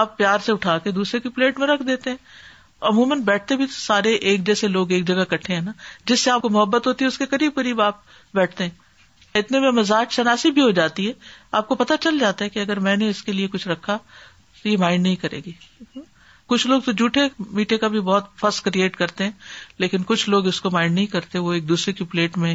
آپ 0.00 0.16
پیار 0.18 0.44
سے 0.46 0.52
اٹھا 0.52 0.76
کے 0.84 0.90
دوسرے 0.98 1.20
کی 1.20 1.28
پلیٹ 1.38 1.58
میں 1.58 1.66
رکھ 1.68 1.82
دیتے 1.92 2.10
ہیں 2.10 2.16
عموماً 2.90 3.20
بیٹھتے 3.30 3.56
بھی 3.62 3.66
سارے 3.76 4.14
ایک 4.32 4.46
جیسے 4.46 4.68
لوگ 4.78 4.92
ایک 4.98 5.06
جگہ 5.08 5.24
کٹھے 5.34 5.54
ہیں 5.54 5.62
نا 5.62 5.72
جس 6.06 6.20
سے 6.20 6.30
آپ 6.30 6.42
کو 6.42 6.48
محبت 6.58 6.86
ہوتی 6.86 7.04
ہے 7.04 7.08
اس 7.14 7.18
کے 7.18 7.26
قریب 7.36 7.54
قریب 7.54 7.80
آپ 7.90 7.96
بیٹھتے 8.40 8.64
ہیں 8.64 8.70
اتنے 9.36 9.58
میں 9.60 9.70
مزاج 9.70 10.12
شناسی 10.12 10.50
بھی 10.50 10.62
ہو 10.62 10.70
جاتی 10.78 11.06
ہے 11.08 11.12
آپ 11.56 11.68
کو 11.68 11.74
پتا 11.82 11.96
چل 12.00 12.18
جاتا 12.18 12.44
ہے 12.44 12.50
کہ 12.50 12.58
اگر 12.60 12.78
میں 12.86 12.96
نے 12.96 13.08
اس 13.10 13.22
کے 13.22 13.32
لیے 13.32 13.48
کچھ 13.52 13.66
رکھا 13.68 13.96
تو 14.62 14.68
یہ 14.68 14.76
مائنڈ 14.78 15.02
نہیں 15.02 15.16
کرے 15.16 15.40
گی 15.46 15.52
کچھ 16.50 16.66
لوگ 16.66 16.80
تو 16.84 16.92
جھوٹے 16.92 17.20
میٹھے 17.52 17.76
کا 17.78 17.88
بھی 17.94 18.00
بہت 18.00 18.28
فس 18.40 18.60
کریٹ 18.62 18.96
کرتے 18.96 19.24
ہیں 19.24 19.30
لیکن 19.84 20.02
کچھ 20.06 20.28
لوگ 20.30 20.46
اس 20.48 20.60
کو 20.60 20.70
مائنڈ 20.72 20.94
نہیں 20.94 21.06
کرتے 21.14 21.38
وہ 21.46 21.52
ایک 21.54 21.68
دوسرے 21.68 21.92
کی 21.94 22.04
پلیٹ 22.12 22.36
میں 22.44 22.54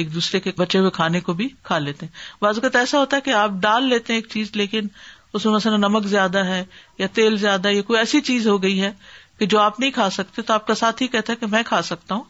ایک 0.00 0.12
دوسرے 0.14 0.40
کے 0.40 0.50
بچے 0.56 0.78
ہوئے 0.78 0.90
کھانے 0.94 1.20
کو 1.28 1.32
بھی 1.34 1.48
کھا 1.68 1.78
لیتے 1.78 2.06
ہیں 2.06 2.42
بعض 2.44 2.58
اوقات 2.58 2.76
ایسا 2.76 2.98
ہوتا 2.98 3.16
ہے 3.16 3.20
کہ 3.24 3.30
آپ 3.44 3.50
ڈال 3.60 3.88
لیتے 3.88 4.12
ہیں 4.12 4.20
ایک 4.20 4.28
چیز 4.32 4.50
لیکن 4.56 4.88
اس 5.32 5.44
میں 5.46 5.54
مثلاً 5.54 5.80
نمک 5.80 6.06
زیادہ 6.08 6.44
ہے 6.46 6.64
یا 6.98 7.06
تیل 7.14 7.36
زیادہ 7.38 7.68
ہے 7.68 7.74
یا 7.74 7.82
کوئی 7.88 7.98
ایسی 7.98 8.20
چیز 8.28 8.46
ہو 8.48 8.62
گئی 8.62 8.80
ہے 8.82 8.90
کہ 9.38 9.46
جو 9.46 9.60
آپ 9.60 9.80
نہیں 9.80 9.90
کھا 9.90 10.08
سکتے 10.10 10.42
تو 10.42 10.54
آپ 10.54 10.66
کا 10.66 10.74
ساتھ 10.74 11.02
ہی 11.02 11.06
کہتا 11.08 11.32
ہے 11.32 11.36
کہ 11.40 11.46
میں 11.52 11.62
کھا 11.66 11.80
سکتا 11.82 12.14
ہوں 12.14 12.22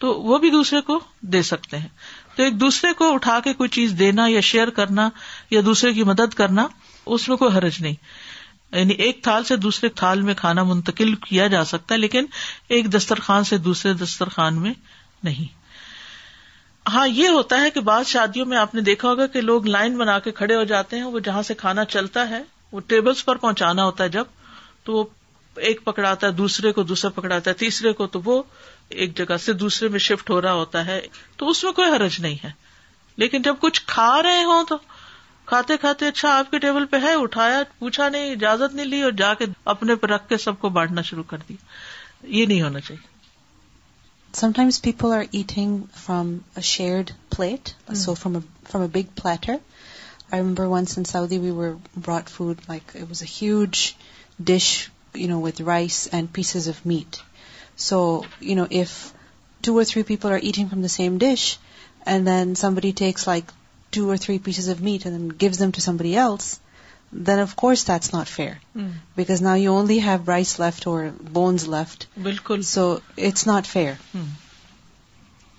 تو 0.00 0.12
وہ 0.22 0.38
بھی 0.38 0.50
دوسرے 0.50 0.80
کو 0.86 0.98
دے 1.32 1.42
سکتے 1.50 1.78
ہیں 1.78 1.88
تو 2.36 2.42
ایک 2.42 2.58
دوسرے 2.60 2.92
کو 2.98 3.12
اٹھا 3.14 3.38
کے 3.44 3.52
کوئی 3.54 3.68
چیز 3.68 3.94
دینا 3.98 4.26
یا 4.28 4.40
شیئر 4.50 4.70
کرنا 4.76 5.08
یا 5.50 5.60
دوسرے 5.64 5.92
کی 5.94 6.04
مدد 6.10 6.34
کرنا 6.34 6.66
اس 7.14 7.28
میں 7.28 7.36
کوئی 7.36 7.56
حرج 7.56 7.80
نہیں 7.82 7.94
یعنی 8.78 8.94
ایک 9.06 9.22
تھال 9.22 9.44
سے 9.44 9.56
دوسرے 9.64 9.88
تھال 10.00 10.22
میں 10.28 10.34
کھانا 10.36 10.62
منتقل 10.68 11.14
کیا 11.26 11.46
جا 11.54 11.64
سکتا 11.72 11.94
ہے 11.94 11.98
لیکن 12.00 12.26
ایک 12.76 12.92
دسترخوان 12.92 13.44
سے 13.44 13.58
دوسرے 13.68 13.92
دسترخوان 14.04 14.60
میں 14.62 14.72
نہیں 15.24 15.60
ہاں 16.92 17.06
یہ 17.08 17.28
ہوتا 17.28 17.60
ہے 17.60 17.70
کہ 17.70 17.80
بعض 17.88 18.06
شادیوں 18.08 18.46
میں 18.50 18.56
آپ 18.58 18.74
نے 18.74 18.80
دیکھا 18.86 19.08
ہوگا 19.08 19.26
کہ 19.34 19.40
لوگ 19.40 19.66
لائن 19.66 19.96
بنا 19.96 20.18
کے 20.18 20.30
کھڑے 20.38 20.56
ہو 20.56 20.62
جاتے 20.70 20.96
ہیں 20.98 21.04
وہ 21.04 21.18
جہاں 21.24 21.42
سے 21.50 21.54
کھانا 21.58 21.84
چلتا 21.94 22.28
ہے 22.30 22.42
وہ 22.72 22.80
ٹیبلز 22.86 23.24
پر 23.24 23.36
پہنچانا 23.44 23.84
ہوتا 23.84 24.04
ہے 24.04 24.08
جب 24.16 24.24
تو 24.84 24.92
وہ 24.96 25.04
ایک 25.68 25.84
پکڑاتا 25.84 26.26
ہے 26.26 26.32
دوسرے 26.32 26.72
کو 26.72 26.82
دوسرا 26.90 27.10
پکڑاتا 27.20 27.50
ہے 27.50 27.54
تیسرے 27.62 27.92
کو 27.92 28.06
تو 28.14 28.20
وہ 28.24 28.42
ایک 29.00 29.16
جگہ 29.18 29.36
سے 29.44 29.52
دوسرے 29.64 29.88
میں 29.94 29.98
شفٹ 30.08 30.30
ہو 30.30 30.40
رہا 30.42 30.52
ہوتا 30.62 30.84
ہے 30.86 31.00
تو 31.36 31.48
اس 31.50 31.62
میں 31.64 31.72
کوئی 31.78 31.90
حرج 31.92 32.20
نہیں 32.26 32.36
ہے 32.44 32.50
لیکن 33.22 33.42
جب 33.42 33.54
کچھ 33.60 33.80
کھا 33.92 34.12
رہے 34.22 34.42
ہوں 34.50 34.64
تو 34.68 34.76
کھاتے 35.50 35.76
کھاتے 35.80 36.08
اچھا 36.08 36.36
آپ 36.38 36.50
کے 36.50 36.58
ٹیبل 36.64 36.84
پہ 36.90 36.96
ہے 37.02 37.12
اٹھایا 37.22 37.62
پوچھا 37.78 38.08
نہیں 38.08 38.30
اجازت 38.32 38.74
نہیں 38.74 38.86
لی 38.86 39.02
اور 39.02 39.12
جا 39.22 39.32
کے 39.38 39.46
اپنے 39.74 39.94
پہ 40.02 40.06
رکھ 40.12 40.28
کے 40.28 40.36
سب 40.44 40.58
کو 40.60 40.68
بانٹنا 40.78 41.02
شروع 41.10 41.22
کر 41.32 41.38
دیا 41.48 42.26
یہ 42.38 42.46
نہیں 42.46 42.62
ہونا 42.62 42.80
چاہیے 42.88 43.10
times 44.56 44.80
people 44.82 45.12
are 45.12 45.22
eating 45.38 45.78
from 46.04 46.36
shared 46.74 47.10
plate 47.36 47.68
so 48.04 48.14
from 48.20 48.38
from 48.70 48.82
a 48.84 48.88
big 49.00 49.10
platter 49.22 49.56
I 50.30 50.42
remember 50.42 50.64
once 50.76 50.96
in 50.98 51.04
Saudi 51.12 51.38
we 51.38 51.50
were 51.58 51.72
brought 52.04 52.28
food 52.30 52.60
like 52.68 52.96
was 53.08 53.22
a 53.22 53.28
huge 53.42 53.80
dish 54.52 54.68
you 55.14 55.28
know 55.28 55.40
with 55.40 55.62
rice 55.62 56.06
and 56.12 56.28
pieces 56.34 56.68
of 56.68 56.80
meat 56.86 57.16
so 57.88 57.98
you 58.46 58.54
know 58.56 58.64
if 58.80 58.90
two 59.66 59.74
or 59.76 59.84
three 59.92 60.02
people 60.12 60.32
are 60.32 60.38
eating 60.50 60.66
from 60.70 60.82
the 60.82 60.88
same 60.98 61.16
dish 61.22 61.46
and 62.12 62.26
then 62.26 62.54
somebody 62.64 62.90
takes 63.00 63.26
like 63.28 63.50
two 63.96 64.08
or 64.10 64.16
three 64.24 64.38
pieces 64.48 64.68
of 64.74 64.80
meat 64.90 65.06
and 65.06 65.32
gives 65.40 65.58
them 65.60 65.70
to 65.76 65.80
somebody 65.80 66.16
else 66.18 66.54
then 67.28 67.40
of 67.40 67.54
course 67.62 67.86
that's 67.88 68.12
not 68.14 68.28
fair 68.36 68.78
because 69.16 69.42
you 69.60 69.74
only 69.76 69.98
have 70.06 70.34
left 70.58 70.86
or 70.92 71.04
bones 71.32 71.68
left 71.74 72.04
بالکل 72.28 72.62
so 72.72 72.86
it's 73.16 73.46
not 73.46 73.66
fair 73.72 73.92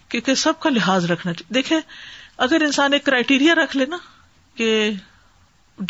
کیونکہ 0.09 0.33
سب 0.45 0.59
کا 0.63 0.69
لحاظ 0.69 1.05
رکھنا 1.12 1.33
چاہیے 1.33 1.53
دیکھے 1.53 1.79
اگر 2.47 2.62
انسان 2.65 2.93
ایک 2.93 3.03
کرائیٹیریا 3.05 3.53
رکھ 3.63 3.77
لینا 3.77 3.97
کہ 4.57 4.71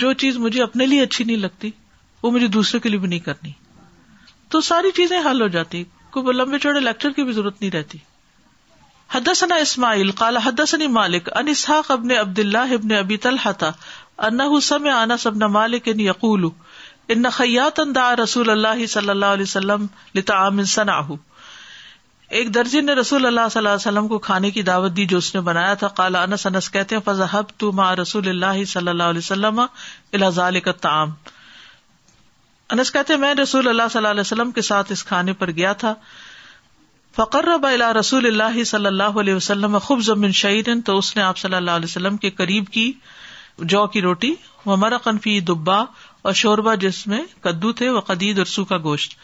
جو 0.03 0.13
چیز 0.23 0.37
مجھے 0.47 0.61
اپنے 0.63 0.85
لیے 0.85 1.01
اچھی 1.03 1.25
نہیں 1.25 1.37
لگتی 1.45 1.69
وہ 2.23 2.31
مجھے 2.31 2.47
دوسرے 2.57 2.79
کے 2.85 2.89
لیے 2.89 2.99
بھی 2.99 3.07
نہیں 3.13 3.19
کرنی 3.29 3.51
تو 4.55 4.61
ساری 4.69 4.91
چیزیں 5.01 5.19
حل 5.29 5.41
ہو 5.41 5.47
جاتی 5.57 5.83
کو 6.21 6.31
لمبے 6.31 6.57
چوڑے 6.63 6.79
لیکچر 6.79 7.11
کی 7.19 7.23
بھی 7.27 7.33
ضرورت 7.33 7.61
نہیں 7.61 7.71
رہتی 7.75 7.97
حدثنا 9.15 9.55
اسماعیل 9.63 10.11
قال 10.19 10.37
حدثني 10.43 10.85
مالک 10.97 11.29
ان 11.39 11.47
اسحاق 11.51 11.89
ابن 11.95 12.11
عبد 12.19 12.39
الله 12.43 12.77
ابن 12.81 12.93
ابي 12.99 13.17
طلحه 13.25 13.67
انه 14.29 14.61
سمع 14.67 14.95
انس 15.01 15.25
بن 15.35 15.45
مالك 15.57 16.01
يقول 16.05 16.47
ان 17.15 17.29
خیاطا 17.37 17.83
دعا 17.97 18.13
رسول 18.23 18.49
اللہ 18.53 18.81
صلی 18.93 19.09
اللہ 19.15 19.35
علیہ 19.37 19.49
وسلم 19.49 19.85
لطعام 20.19 20.63
صنعه 20.73 21.17
ایک 22.39 22.53
درجی 22.55 22.81
نے 22.89 22.93
رسول 23.01 23.25
اللہ 23.31 23.49
صلی 23.55 23.59
اللہ 23.63 23.75
علیہ 23.77 23.85
وسلم 23.85 24.07
کو 24.13 24.19
کھانے 24.29 24.51
کی 24.57 24.61
دعوت 24.71 24.95
دی 24.99 25.05
جو 25.13 25.17
اس 25.25 25.33
نے 25.35 25.41
بنایا 25.51 25.73
تھا 25.83 25.87
قال 26.01 26.15
انس 26.23 26.45
انس 26.51 26.69
کہتے 26.77 26.97
ہیں 26.97 27.01
فذهبت 27.11 27.69
مع 27.81 27.93
رسول 28.03 28.29
اللہ 28.35 28.63
صلی 28.77 28.95
اللہ 28.95 29.13
علیہ 29.15 29.25
وسلم 29.27 29.59
الى 29.67 30.31
ذلك 30.41 30.71
الطعام 30.75 31.13
انس 32.71 32.91
کہتے 32.91 33.15
میں 33.23 33.33
رسول 33.35 33.67
اللہ 33.67 33.83
صلی 33.91 33.97
اللہ 33.97 34.07
علیہ 34.07 34.21
وسلم 34.21 34.51
کے 34.57 34.61
ساتھ 34.61 34.91
اس 34.91 35.03
کھانے 35.05 35.33
پر 35.41 35.51
گیا 35.55 35.73
تھا 35.83 35.93
فقر 37.15 37.45
رب 37.45 37.65
اللہ 37.65 37.91
رسول 37.99 38.25
اللہ 38.25 38.63
صلی 38.65 38.85
اللہ 38.85 39.19
علیہ 39.19 39.33
وسلم 39.35 39.77
شعید 39.79 39.81
خوب 39.85 39.99
ضمن 40.05 40.31
نے 41.15 41.21
آپ 41.21 41.37
صلی 41.37 41.55
اللہ 41.55 41.71
علیہ 41.71 41.85
وسلم 41.85 42.17
کے 42.23 42.29
قریب 42.39 42.67
کی 42.73 42.91
جو 43.73 43.85
کی 43.93 44.01
روٹی 44.01 44.33
و 44.65 44.75
قنفی 45.03 45.39
دبا 45.47 45.79
اور 46.29 46.33
شوربا 46.41 46.73
جس 46.83 47.05
میں 47.07 47.21
کدو 47.43 47.71
تھے 47.79 47.89
وہ 47.97 48.01
قدید 48.07 48.37
اور 48.37 48.45
سوکھا 48.55 48.77
گوشت 48.83 49.15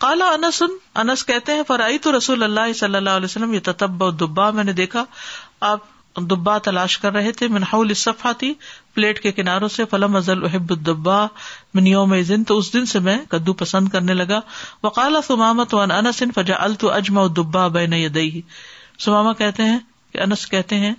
کالا 0.00 0.30
انس 1.00 1.24
کہتے 1.26 1.54
ہیں 1.54 1.62
فرائی 1.68 1.98
تو 2.06 2.16
رسول 2.16 2.42
اللہ 2.42 2.72
صلی 2.76 2.96
اللہ 2.96 3.10
علیہ 3.20 3.24
وسلم 3.24 3.54
یہ 3.54 3.60
تتبا 3.64 4.08
دبا 4.20 4.50
میں 4.58 4.64
نے 4.64 4.72
دیکھا 4.80 5.04
آپ 5.70 5.90
دبا 6.30 6.56
تلاش 6.64 6.98
کر 6.98 7.12
رہے 7.12 7.32
تھے 7.32 7.48
منحول 7.48 7.94
صفحہ 8.04 8.32
تھی 8.38 8.52
پلیٹ 8.94 9.20
کے 9.22 9.30
کناروں 9.32 9.68
سے 9.76 9.84
فلم 9.90 10.16
ازل 10.16 10.44
احب 10.44 10.72
الدبا 10.72 11.24
منی 11.74 12.22
دن 12.28 12.44
تو 12.50 12.56
اس 12.58 12.72
دن 12.72 12.86
سے 12.86 12.98
میں 13.08 13.16
کدو 13.30 13.52
پسند 13.62 13.88
کرنے 13.94 14.14
لگا 14.14 14.40
وقال 14.82 15.16
سمام 15.26 15.62
تو 15.70 15.80
ان 15.80 15.90
انس 15.98 16.22
فجا 16.34 16.54
الت 16.66 16.82
کہتے 16.84 17.18
الدبا 17.22 17.68
کہ 19.38 20.20
انس 20.24 20.46
کہتے 20.50 20.76
ہیں 20.78 20.92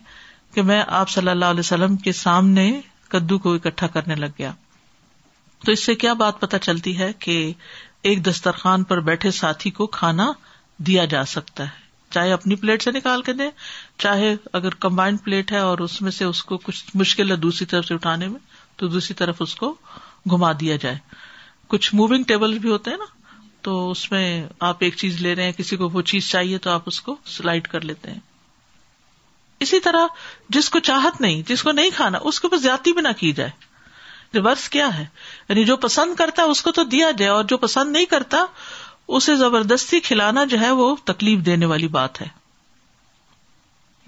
کہ 0.54 0.62
میں 0.70 0.84
آپ 1.02 1.10
صلی 1.10 1.30
اللہ 1.32 1.54
علیہ 1.56 1.60
وسلم 1.66 1.96
کے 2.08 2.12
سامنے 2.24 2.70
کدو 3.10 3.38
کو 3.46 3.54
اکٹھا 3.56 3.88
کرنے 3.96 4.16
لگ 4.16 4.36
گیا 4.40 4.52
تو 5.66 5.72
اس 5.72 5.84
سے 5.86 5.96
کیا 6.04 6.14
بات 6.24 6.40
پتہ 6.42 6.58
چلتی 6.62 6.98
ہے 7.00 7.12
کہ 7.28 7.38
ایک 8.10 8.26
دسترخوان 8.26 8.84
پر 8.92 9.00
بیٹھے 9.10 9.32
ساتھی 9.42 9.70
کو 9.82 9.88
کھانا 10.00 10.32
دیا 10.88 11.06
جا 11.16 11.24
سکتا 11.38 11.64
ہے 11.64 11.82
چاہے 12.14 12.32
اپنی 12.34 12.56
پلیٹ 12.64 12.82
سے 12.84 12.92
نکال 12.92 13.22
کے 13.28 13.34
دیں 13.38 13.50
چاہے 14.06 14.34
اگر 14.60 14.74
کمبائنڈ 14.86 15.22
پلیٹ 15.24 15.52
ہے 15.52 15.60
اور 15.70 15.78
اس 15.86 16.02
میں 16.08 16.12
سے 16.18 16.26
اس 16.26 16.44
کو 16.50 16.58
کچھ 16.66 16.84
مشکل 17.02 17.32
ہے 17.32 17.36
دوسری 17.46 17.66
طرف 17.74 17.86
سے 17.88 17.94
اٹھانے 17.94 18.28
میں 18.34 18.40
تو 18.82 18.88
دوسری 18.96 19.16
طرف 19.22 19.42
اس 19.46 19.56
کو 19.62 19.74
گھما 20.36 20.52
دیا 20.60 20.76
جائے 20.86 20.98
کچھ 21.74 21.94
موونگ 21.96 22.24
ٹیبل 22.32 22.58
بھی 22.66 22.70
ہوتے 22.72 22.92
ہیں 22.92 22.98
نا 22.98 23.06
تو 23.68 23.74
اس 23.92 24.10
میں 24.12 24.26
آپ 24.70 24.84
ایک 24.86 24.96
چیز 25.04 25.22
لے 25.22 25.34
رہے 25.36 25.44
ہیں 25.46 25.52
کسی 25.58 25.78
کو 25.82 25.90
وہ 25.94 26.02
چیز 26.14 26.30
چاہیے 26.30 26.58
تو 26.64 26.70
آپ 26.70 26.90
اس 26.92 27.02
کو 27.02 27.16
سلائڈ 27.38 27.68
کر 27.74 27.86
لیتے 27.92 28.12
ہیں 28.12 28.20
اسی 29.66 29.80
طرح 29.88 30.24
جس 30.56 30.70
کو 30.70 30.80
چاہت 30.90 31.20
نہیں 31.22 31.42
جس 31.48 31.64
کو 31.64 31.72
نہیں 31.82 31.90
کھانا 31.96 32.18
اس 32.32 32.40
کے 32.40 32.48
اوپر 32.48 32.58
زیادتی 32.68 32.94
بھی 32.94 33.02
نہ 33.02 33.12
کی 33.20 33.32
جائے 33.42 33.52
ریورس 34.34 34.68
کیا 34.76 34.88
ہے 34.98 35.06
یعنی 35.50 35.64
جو 35.66 35.76
پسند 35.88 36.16
کرتا 36.20 36.44
ہے 36.44 36.54
اس 36.56 36.62
کو 36.68 36.72
تو 36.80 36.84
دیا 36.94 37.10
جائے 37.18 37.30
اور 37.32 37.44
جو 37.52 37.58
پسند 37.66 37.92
نہیں 37.98 38.06
کرتا 38.14 38.46
اسے 39.18 39.36
زبردستی 39.40 40.00
کھلانا 40.06 40.44
جو 40.52 40.60
ہے 40.60 40.70
وہ 40.78 40.86
تکلیف 41.12 41.46
دینے 41.46 41.66
والی 41.72 41.88
بات 41.98 42.22
ہے 42.22 42.28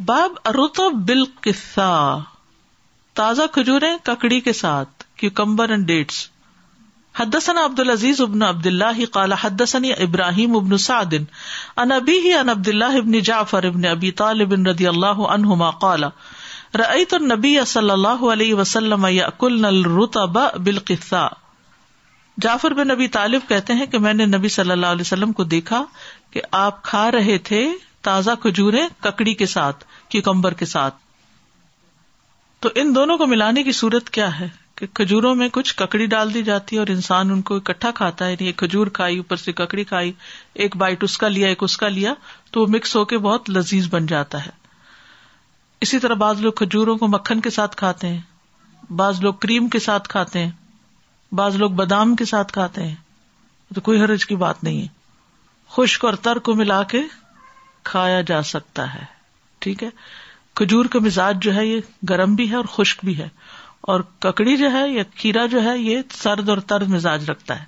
باب 0.08 0.40
ارتب 0.52 0.96
بال 1.10 1.24
قصہ 1.48 1.90
تازہ 3.20 3.42
کھجوریں 3.58 3.94
ککڑی 4.08 4.40
کے 4.48 4.54
ساتھ 4.62 5.04
کیوکمبر 5.22 5.70
اینڈ 5.76 5.86
ڈیٹس 5.92 6.24
حدثنا 7.20 7.64
عبد 7.66 7.80
العزیز 7.80 8.20
ابن 8.22 8.42
عبد 8.48 8.66
اللہ 8.72 8.98
قال 9.12 9.34
حدثني 9.44 9.92
ابراہیم 10.08 10.56
ابن 10.62 10.78
سعد 10.88 11.14
ان 11.22 11.94
ابيه 12.00 12.34
عن 12.40 12.52
عبد 12.56 12.72
الله 12.74 13.04
ابن 13.06 13.22
جعفر 13.32 13.68
ابن 13.72 13.88
ابي 13.94 14.12
طالب 14.24 14.56
رضي 14.70 14.90
الله 14.94 15.30
عنهما 15.36 15.80
قال 15.86 16.08
رأيت 16.82 17.14
النبي 17.20 17.54
صلى 17.74 17.96
الله 18.00 18.30
عليه 18.34 18.60
وسلم 18.64 19.06
يأكلن 19.08 19.72
الرطب 19.72 20.42
بالقثاء 20.68 21.28
جعفر 22.44 22.74
بن 22.78 22.88
نبی 22.88 23.08
طالب 23.08 23.42
کہتے 23.50 23.74
ہیں 23.74 23.86
کہ 23.92 24.00
میں 24.06 24.14
نے 24.14 24.26
نبی 24.26 24.48
صلی 24.54 24.72
اللہ 24.72 24.86
علیہ 24.96 25.02
وسلم 25.06 25.32
کو 25.34 25.44
دیکھا 25.54 25.84
کہ 26.32 26.42
آپ 26.62 26.82
کھا 26.84 27.10
رہے 27.12 27.38
تھے 27.50 27.66
تازہ 28.08 28.32
کھجورے 28.42 28.82
ککڑی 29.04 29.34
کے 29.42 29.46
ساتھ 29.56 29.84
کے 30.16 30.66
ساتھ 30.66 30.96
تو 32.62 32.70
ان 32.82 32.94
دونوں 32.96 33.18
کو 33.18 33.26
ملانے 33.28 33.64
کی 33.64 33.72
صورت 33.80 34.10
کیا 34.18 34.28
ہے 34.40 34.48
کہ 34.78 34.86
کھجوروں 34.96 35.34
میں 35.36 35.48
کچھ 35.54 35.74
ککڑی 35.78 36.06
ڈال 36.14 36.34
دی 36.34 36.42
جاتی 36.44 36.76
ہے 36.76 36.80
اور 36.80 36.88
انسان 36.96 37.32
ان 37.32 37.42
کو 37.50 37.56
اکٹھا 37.56 37.92
کھاتا 37.96 38.26
ہے 38.26 38.32
یعنی 38.32 38.52
کھجور 38.62 38.88
کھائی 39.00 39.18
اوپر 39.18 39.36
سے 39.46 39.52
ککڑی 39.62 39.84
کھائی 39.94 40.12
ایک 40.64 40.78
بائٹ 40.84 41.04
اس 41.04 41.18
کا 41.18 41.28
لیا 41.28 41.48
ایک 41.48 41.64
اس 41.64 41.78
کا 41.78 41.88
لیا 41.98 42.14
تو 42.52 42.62
وہ 42.62 42.68
مکس 42.76 42.96
ہو 42.96 43.04
کے 43.14 43.18
بہت 43.28 43.50
لذیذ 43.50 43.88
بن 43.92 44.06
جاتا 44.06 44.46
ہے 44.46 44.52
اسی 45.86 46.00
طرح 46.00 46.14
بعض 46.26 46.42
لوگ 46.42 46.52
کھجوروں 46.64 46.98
کو 46.98 47.08
مکھن 47.14 47.42
کے 47.42 47.50
ساتھ 47.60 47.76
کھاتے 47.78 48.08
ہیں 48.08 48.92
بعض 49.02 49.22
لوگ 49.24 49.34
کریم 49.46 49.68
کے 49.70 49.80
ساتھ 49.90 50.08
کھاتے 50.10 50.40
ہیں 50.44 50.52
بعض 51.38 51.56
لوگ 51.56 51.70
بادام 51.76 52.16
کے 52.16 52.26
ساتھ 52.26 52.52
کھاتے 52.54 52.84
ہیں 52.88 52.96
تو 53.76 53.82
کوئی 53.82 54.02
حرج 54.02 54.26
کی 54.26 54.36
بات 54.42 54.64
نہیں 54.64 54.82
ہے 54.82 54.88
خشک 55.76 56.06
اور 56.06 56.14
تر 56.24 56.40
کو 56.48 56.54
ملا 56.56 56.82
کے 56.92 57.02
کھایا 57.92 58.22
جا 58.28 58.42
سکتا 58.54 58.94
ہے 58.94 59.04
ٹھیک 59.62 59.84
ہے 59.84 59.90
کھجور 60.56 60.86
کا 60.92 61.00
مزاج 61.04 61.38
جو 61.42 61.54
ہے 61.56 61.66
یہ 61.66 61.80
گرم 62.10 62.36
بھی 62.36 62.50
ہے 62.50 62.56
اور 62.56 62.66
خشک 62.76 63.04
بھی 63.06 63.18
ہے 63.18 63.28
اور 63.94 64.02
ککڑی 64.20 64.56
جو 64.58 64.72
ہے 64.72 64.88
یا 64.90 65.04
کھیرا 65.16 65.46
جو 65.52 65.64
ہے 65.64 65.78
یہ 65.78 66.02
سرد 66.22 66.50
اور 66.50 66.58
تر 66.68 66.84
مزاج 66.94 67.30
رکھتا 67.30 67.60
ہے 67.60 67.66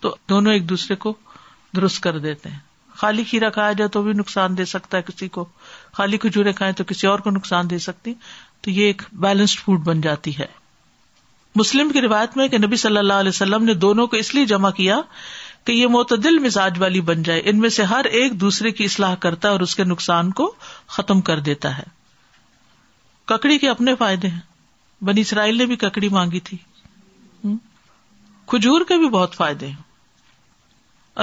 تو 0.00 0.14
دونوں 0.28 0.52
ایک 0.52 0.68
دوسرے 0.68 0.96
کو 1.04 1.12
درست 1.76 2.00
کر 2.02 2.18
دیتے 2.18 2.48
ہیں 2.48 2.58
خالی 2.96 3.24
کھیرا 3.30 3.48
کھایا 3.50 3.72
جائے 3.78 3.88
تو 3.94 4.02
بھی 4.02 4.12
نقصان 4.18 4.56
دے 4.58 4.64
سکتا 4.64 4.96
ہے 4.98 5.02
کسی 5.06 5.28
کو 5.28 5.44
خالی 5.96 6.18
کھجورے 6.18 6.52
کھائیں 6.60 6.72
تو 6.74 6.84
کسی 6.88 7.06
اور 7.06 7.18
کو 7.26 7.30
نقصان 7.30 7.70
دے 7.70 7.78
سکتی 7.88 8.14
تو 8.62 8.70
یہ 8.70 8.86
ایک 8.86 9.02
بیلنسڈ 9.20 9.58
فوڈ 9.64 9.80
بن 9.86 10.00
جاتی 10.00 10.38
ہے 10.38 10.46
مسلم 11.56 11.90
کی 11.92 12.00
روایت 12.00 12.36
میں 12.36 12.46
کہ 12.52 12.58
نبی 12.58 12.76
صلی 12.80 12.98
اللہ 12.98 13.20
علیہ 13.22 13.32
وسلم 13.34 13.64
نے 13.64 13.74
دونوں 13.84 14.06
کو 14.12 14.16
اس 14.16 14.34
لیے 14.34 14.44
جمع 14.52 14.70
کیا 14.78 15.00
کہ 15.68 15.72
یہ 15.72 15.86
معتدل 15.92 16.38
مزاج 16.46 16.80
والی 16.80 17.00
بن 17.10 17.22
جائے 17.28 17.40
ان 17.52 17.58
میں 17.58 17.68
سے 17.76 17.82
ہر 17.92 18.04
ایک 18.18 18.40
دوسرے 18.40 18.70
کی 18.80 18.84
اصلاح 18.84 19.14
کرتا 19.22 19.48
ہے 19.48 19.52
اور 19.52 19.60
اس 19.66 19.74
کے 19.76 19.84
نقصان 19.92 20.30
کو 20.40 20.50
ختم 20.96 21.20
کر 21.28 21.40
دیتا 21.46 21.76
ہے 21.78 21.82
ککڑی 23.32 23.58
کے 23.58 23.68
اپنے 23.68 23.94
فائدے 24.02 24.28
ہیں 24.34 25.04
بنی 25.04 25.20
اسرائیل 25.28 25.58
نے 25.58 25.66
بھی 25.70 25.76
ککڑی 25.84 26.08
مانگی 26.18 26.40
تھی 26.50 26.56
کھجور 28.52 28.80
کے 28.88 28.98
بھی 28.98 29.08
بہت 29.16 29.34
فائدے 29.36 29.66
ہیں 29.66 29.82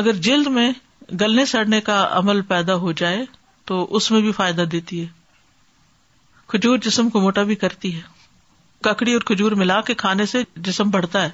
اگر 0.02 0.15
جلد 0.30 0.48
میں 0.58 0.72
گلنے 1.22 1.46
سڑنے 1.54 1.82
کا 1.91 2.06
عمل 2.19 2.41
پیدا 2.50 2.76
ہو 2.84 2.91
جائے 3.04 3.24
تو 3.72 3.84
اس 3.96 4.10
میں 4.12 4.22
بھی 4.22 4.32
فائدہ 4.41 4.62
دیتی 4.72 5.02
ہے 5.02 5.08
کھجور 6.54 6.78
جسم 6.88 7.10
کو 7.10 7.22
موٹا 7.22 7.43
بھی 7.52 7.56
کرتی 7.65 7.96
ہے 7.96 8.02
ککڑی 8.89 9.13
اور 9.13 9.22
کھجور 9.26 9.52
ملا 9.63 9.80
کے 9.88 9.93
کھانے 10.04 10.26
سے 10.32 10.41
جسم 10.67 10.89
بڑھتا 10.98 11.24
ہے 11.24 11.30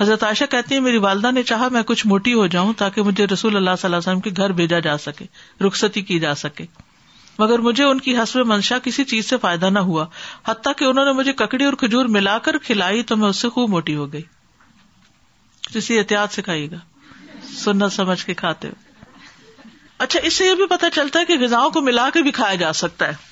حضرت 0.00 0.22
عائشہ 0.24 0.44
کہتی 0.50 0.74
ہیں 0.74 0.82
میری 0.82 0.98
والدہ 1.06 1.30
نے 1.32 1.42
چاہا 1.50 1.68
میں 1.72 1.82
کچھ 1.90 2.06
موٹی 2.12 2.32
ہو 2.34 2.46
جاؤں 2.54 2.72
تاکہ 2.82 3.02
مجھے 3.08 3.26
رسول 3.32 3.56
اللہ 3.56 3.76
صلی 3.78 3.86
اللہ 3.88 3.96
علیہ 3.96 4.08
وسلم 4.10 4.20
کے 4.26 4.30
گھر 4.42 4.52
بھیجا 4.60 4.78
جا 4.86 4.96
سکے 5.06 5.24
رخصتی 5.66 6.02
کی 6.10 6.18
جا 6.20 6.34
سکے 6.44 6.64
مگر 7.38 7.58
مجھے 7.66 7.84
ان 7.84 8.00
کی 8.06 8.16
حسب 8.18 8.46
منشا 8.46 8.78
کسی 8.84 9.04
چیز 9.10 9.28
سے 9.30 9.36
فائدہ 9.42 9.70
نہ 9.76 9.78
ہوا 9.90 10.06
حتیٰ 10.48 10.72
کہ 10.78 10.84
انہوں 10.84 11.04
نے 11.04 11.12
مجھے 11.20 11.32
ککڑی 11.42 11.64
اور 11.64 11.72
کھجور 11.82 12.04
ملا 12.16 12.38
کر 12.48 12.58
کھلائی 12.66 13.02
تو 13.12 13.16
میں 13.16 13.28
اس 13.28 13.36
سے 13.42 13.48
خوب 13.56 13.70
موٹی 13.70 13.96
ہو 13.96 14.12
گئی 14.12 14.22
کسی 15.74 15.98
احتیاط 15.98 16.34
سے 16.34 16.42
کھائیے 16.48 16.68
گا 16.70 16.76
سننا 17.58 17.88
سمجھ 17.98 18.24
کے 18.26 18.34
کھاتے 18.44 18.68
ہو 18.68 19.70
اچھا 20.06 20.20
اس 20.28 20.34
سے 20.34 20.46
یہ 20.46 20.54
بھی 20.60 20.66
پتا 20.70 20.90
چلتا 20.94 21.20
ہے 21.20 21.24
کہ 21.24 21.38
غذا 21.40 21.58
کو 21.74 21.80
ملا 21.88 22.08
کے 22.14 22.22
بھی 22.22 22.30
کھایا 22.40 22.54
جا 22.64 22.72
سکتا 22.84 23.08
ہے 23.08 23.30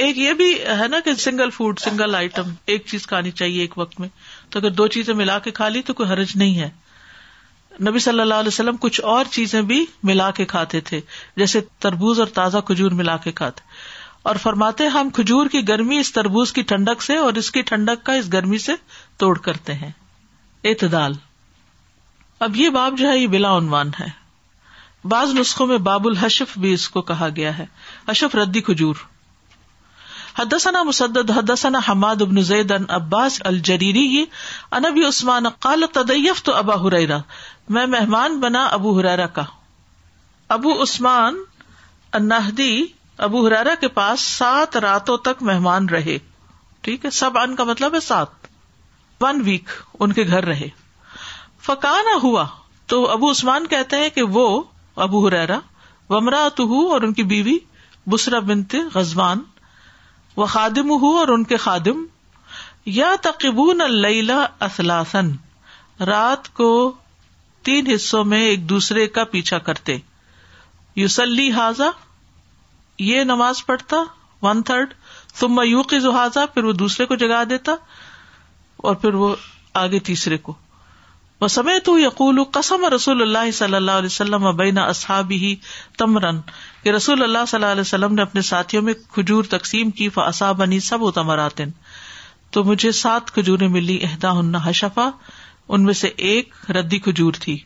ایک 0.00 0.18
یہ 0.18 0.32
بھی 0.32 0.52
ہے 0.80 0.86
نا 0.88 0.98
کہ 1.04 1.14
سنگل 1.22 1.50
فوڈ 1.54 1.78
سنگل 1.80 2.14
آئٹم 2.14 2.50
ایک 2.74 2.86
چیز 2.86 3.06
کھانی 3.06 3.30
چاہیے 3.40 3.60
ایک 3.60 3.76
وقت 3.78 3.98
میں 4.00 4.08
تو 4.50 4.58
اگر 4.58 4.70
دو 4.76 4.86
چیزیں 4.94 5.12
ملا 5.14 5.38
کے 5.46 5.50
کھا 5.58 5.68
لی 5.68 5.82
تو 5.88 5.94
کوئی 5.94 6.08
حرج 6.12 6.32
نہیں 6.36 6.56
ہے 6.60 6.68
نبی 7.88 7.98
صلی 8.04 8.20
اللہ 8.20 8.34
علیہ 8.42 8.48
وسلم 8.54 8.76
کچھ 8.80 9.00
اور 9.14 9.24
چیزیں 9.30 9.60
بھی 9.72 9.84
ملا 10.10 10.30
کے 10.38 10.44
کھاتے 10.44 10.80
تھے 10.88 11.00
جیسے 11.36 11.60
تربوز 11.80 12.18
اور 12.20 12.28
تازہ 12.38 12.58
کھجور 12.66 12.92
ملا 13.02 13.16
کے 13.26 13.32
کھاتے 13.40 13.70
اور 14.30 14.36
فرماتے 14.42 14.86
ہم 14.96 15.10
کھجور 15.14 15.46
کی 15.52 15.66
گرمی 15.68 15.98
اس 15.98 16.12
تربوز 16.12 16.52
کی 16.52 16.62
ٹھنڈک 16.72 17.02
سے 17.02 17.16
اور 17.26 17.40
اس 17.42 17.50
کی 17.50 17.62
ٹھنڈک 17.70 18.04
کا 18.06 18.12
اس 18.14 18.32
گرمی 18.32 18.58
سے 18.66 18.72
توڑ 19.18 19.36
کرتے 19.48 19.74
ہیں 19.74 19.90
اعتدال 20.72 21.12
اب 22.48 22.56
یہ 22.56 22.68
باب 22.78 22.98
جو 22.98 23.08
ہے 23.08 23.18
یہ 23.18 23.26
بلا 23.36 23.56
عنوان 23.56 23.90
ہے 24.00 24.06
بعض 25.08 25.34
نسخوں 25.38 25.66
میں 25.66 25.78
باب 25.90 26.06
الحشف 26.06 26.58
بھی 26.58 26.72
اس 26.72 26.88
کو 26.96 27.02
کہا 27.12 27.28
گیا 27.36 27.56
ہے 27.58 27.64
اشف 28.14 28.34
ردی 28.36 28.60
کھجور 28.70 28.94
حدثنا 30.36 30.82
مسدد 30.88 31.30
حدثنا 31.36 31.80
حماد 31.88 32.22
ابن 32.24 32.40
زید 32.50 32.70
ان 32.76 32.84
عباس 32.98 33.34
الجری 33.50 33.90
انبیانہ 34.78 36.84
میں 37.76 37.84
مہمان 37.94 38.30
بنا 38.44 38.62
ابو 38.76 38.90
ہریرا 38.98 39.26
کا 39.38 39.42
ابو 40.56 40.70
عثمان 40.82 41.34
ابو 42.20 43.40
ہریرا 43.46 43.74
کے 43.80 43.88
پاس 43.98 44.18
سات 44.40 44.70
راتوں 44.86 45.16
تک 45.28 45.42
مہمان 45.50 45.88
رہے 45.96 46.16
ٹھیک 46.86 47.04
ہے 47.04 47.10
سب 47.18 47.32
ان 47.38 47.52
کا 47.56 47.64
مطلب 47.74 47.90
ہے 47.94 48.00
سات 48.08 48.30
ون 49.22 49.36
ویک 49.44 49.66
ان 50.00 50.10
کے 50.12 50.22
گھر 50.26 50.42
رہے 50.52 50.68
فکا 51.66 51.94
نہ 52.10 52.16
ہوا 52.22 52.44
تو 52.92 52.96
ابو 53.10 53.26
عثمان 53.30 53.62
کہتے 53.76 53.94
ہیں 54.02 54.08
کہ 54.14 54.22
وہ 54.38 54.46
ابو 55.06 55.18
ہریرا 55.26 55.58
ومرا 56.10 56.44
تو 56.56 56.64
اور 56.92 57.00
ان 57.02 57.12
کی 57.18 57.22
بیوی 57.34 57.56
بسرا 58.12 58.38
بنتے 58.48 58.78
غزوان 58.94 59.38
وہ 60.36 60.46
خادم 60.52 60.90
ہو 61.02 61.16
اور 61.18 61.28
ان 61.28 61.44
کے 61.52 61.56
خادم 61.66 62.04
یا 62.98 63.10
تقبون 63.22 63.80
اللہ 63.80 64.44
اصلاحسن 64.66 65.30
رات 66.06 66.52
کو 66.60 66.68
تین 67.68 67.86
حصوں 67.94 68.24
میں 68.30 68.40
ایک 68.44 68.68
دوسرے 68.68 69.06
کا 69.18 69.24
پیچھا 69.34 69.58
کرتے 69.68 69.96
یوسلی 70.96 71.50
حاضا 71.58 71.90
یہ 73.08 73.24
نماز 73.24 73.64
پڑھتا 73.66 73.96
ون 74.46 74.62
تھرڈ 74.70 74.94
تم 75.38 75.60
کی 75.90 75.98
زحاظہ 76.00 76.40
پھر 76.54 76.64
وہ 76.64 76.72
دوسرے 76.82 77.06
کو 77.06 77.14
جگا 77.22 77.42
دیتا 77.50 77.72
اور 78.88 78.94
پھر 79.04 79.14
وہ 79.22 79.34
آگے 79.82 79.98
تیسرے 80.08 80.36
کو 80.46 80.54
وہ 81.42 81.46
سمے 81.52 81.72
تو 81.86 81.92
یقول 81.98 82.36
قسم 82.54 82.84
رسول 82.94 83.22
اللہ 83.22 83.50
صلی 83.54 83.74
اللہ 83.76 83.90
علیہ 84.00 84.10
وسلم 84.12 84.46
اصحاب 84.82 85.30
ہی 85.44 85.54
تمرن 86.02 86.36
کہ 86.82 86.90
رسول 86.96 87.22
اللہ 87.22 87.46
صلی 87.48 87.56
اللہ 87.58 87.72
علیہ 87.76 87.80
وسلم 87.86 88.14
نے 88.18 88.22
اپنے 88.22 88.42
ساتھیوں 88.48 88.82
میں 88.88 88.92
کھجور 89.14 89.44
تقسیم 89.54 89.90
کیسہ 90.00 90.52
بنی 90.58 90.78
سب 90.88 91.02
و 91.02 91.10
تمراتن 91.16 91.70
تو 92.56 92.62
مجھے 92.64 92.92
سات 93.00 93.30
کھجوریں 93.38 93.66
ملی 93.78 93.98
عہدہ 94.06 94.32
حشفا 94.66 95.08
ان 95.74 95.84
میں 95.84 95.94
سے 96.04 96.10
ایک 96.30 96.54
ردی 96.76 96.98
کھجور 97.08 97.40
تھی 97.46 97.56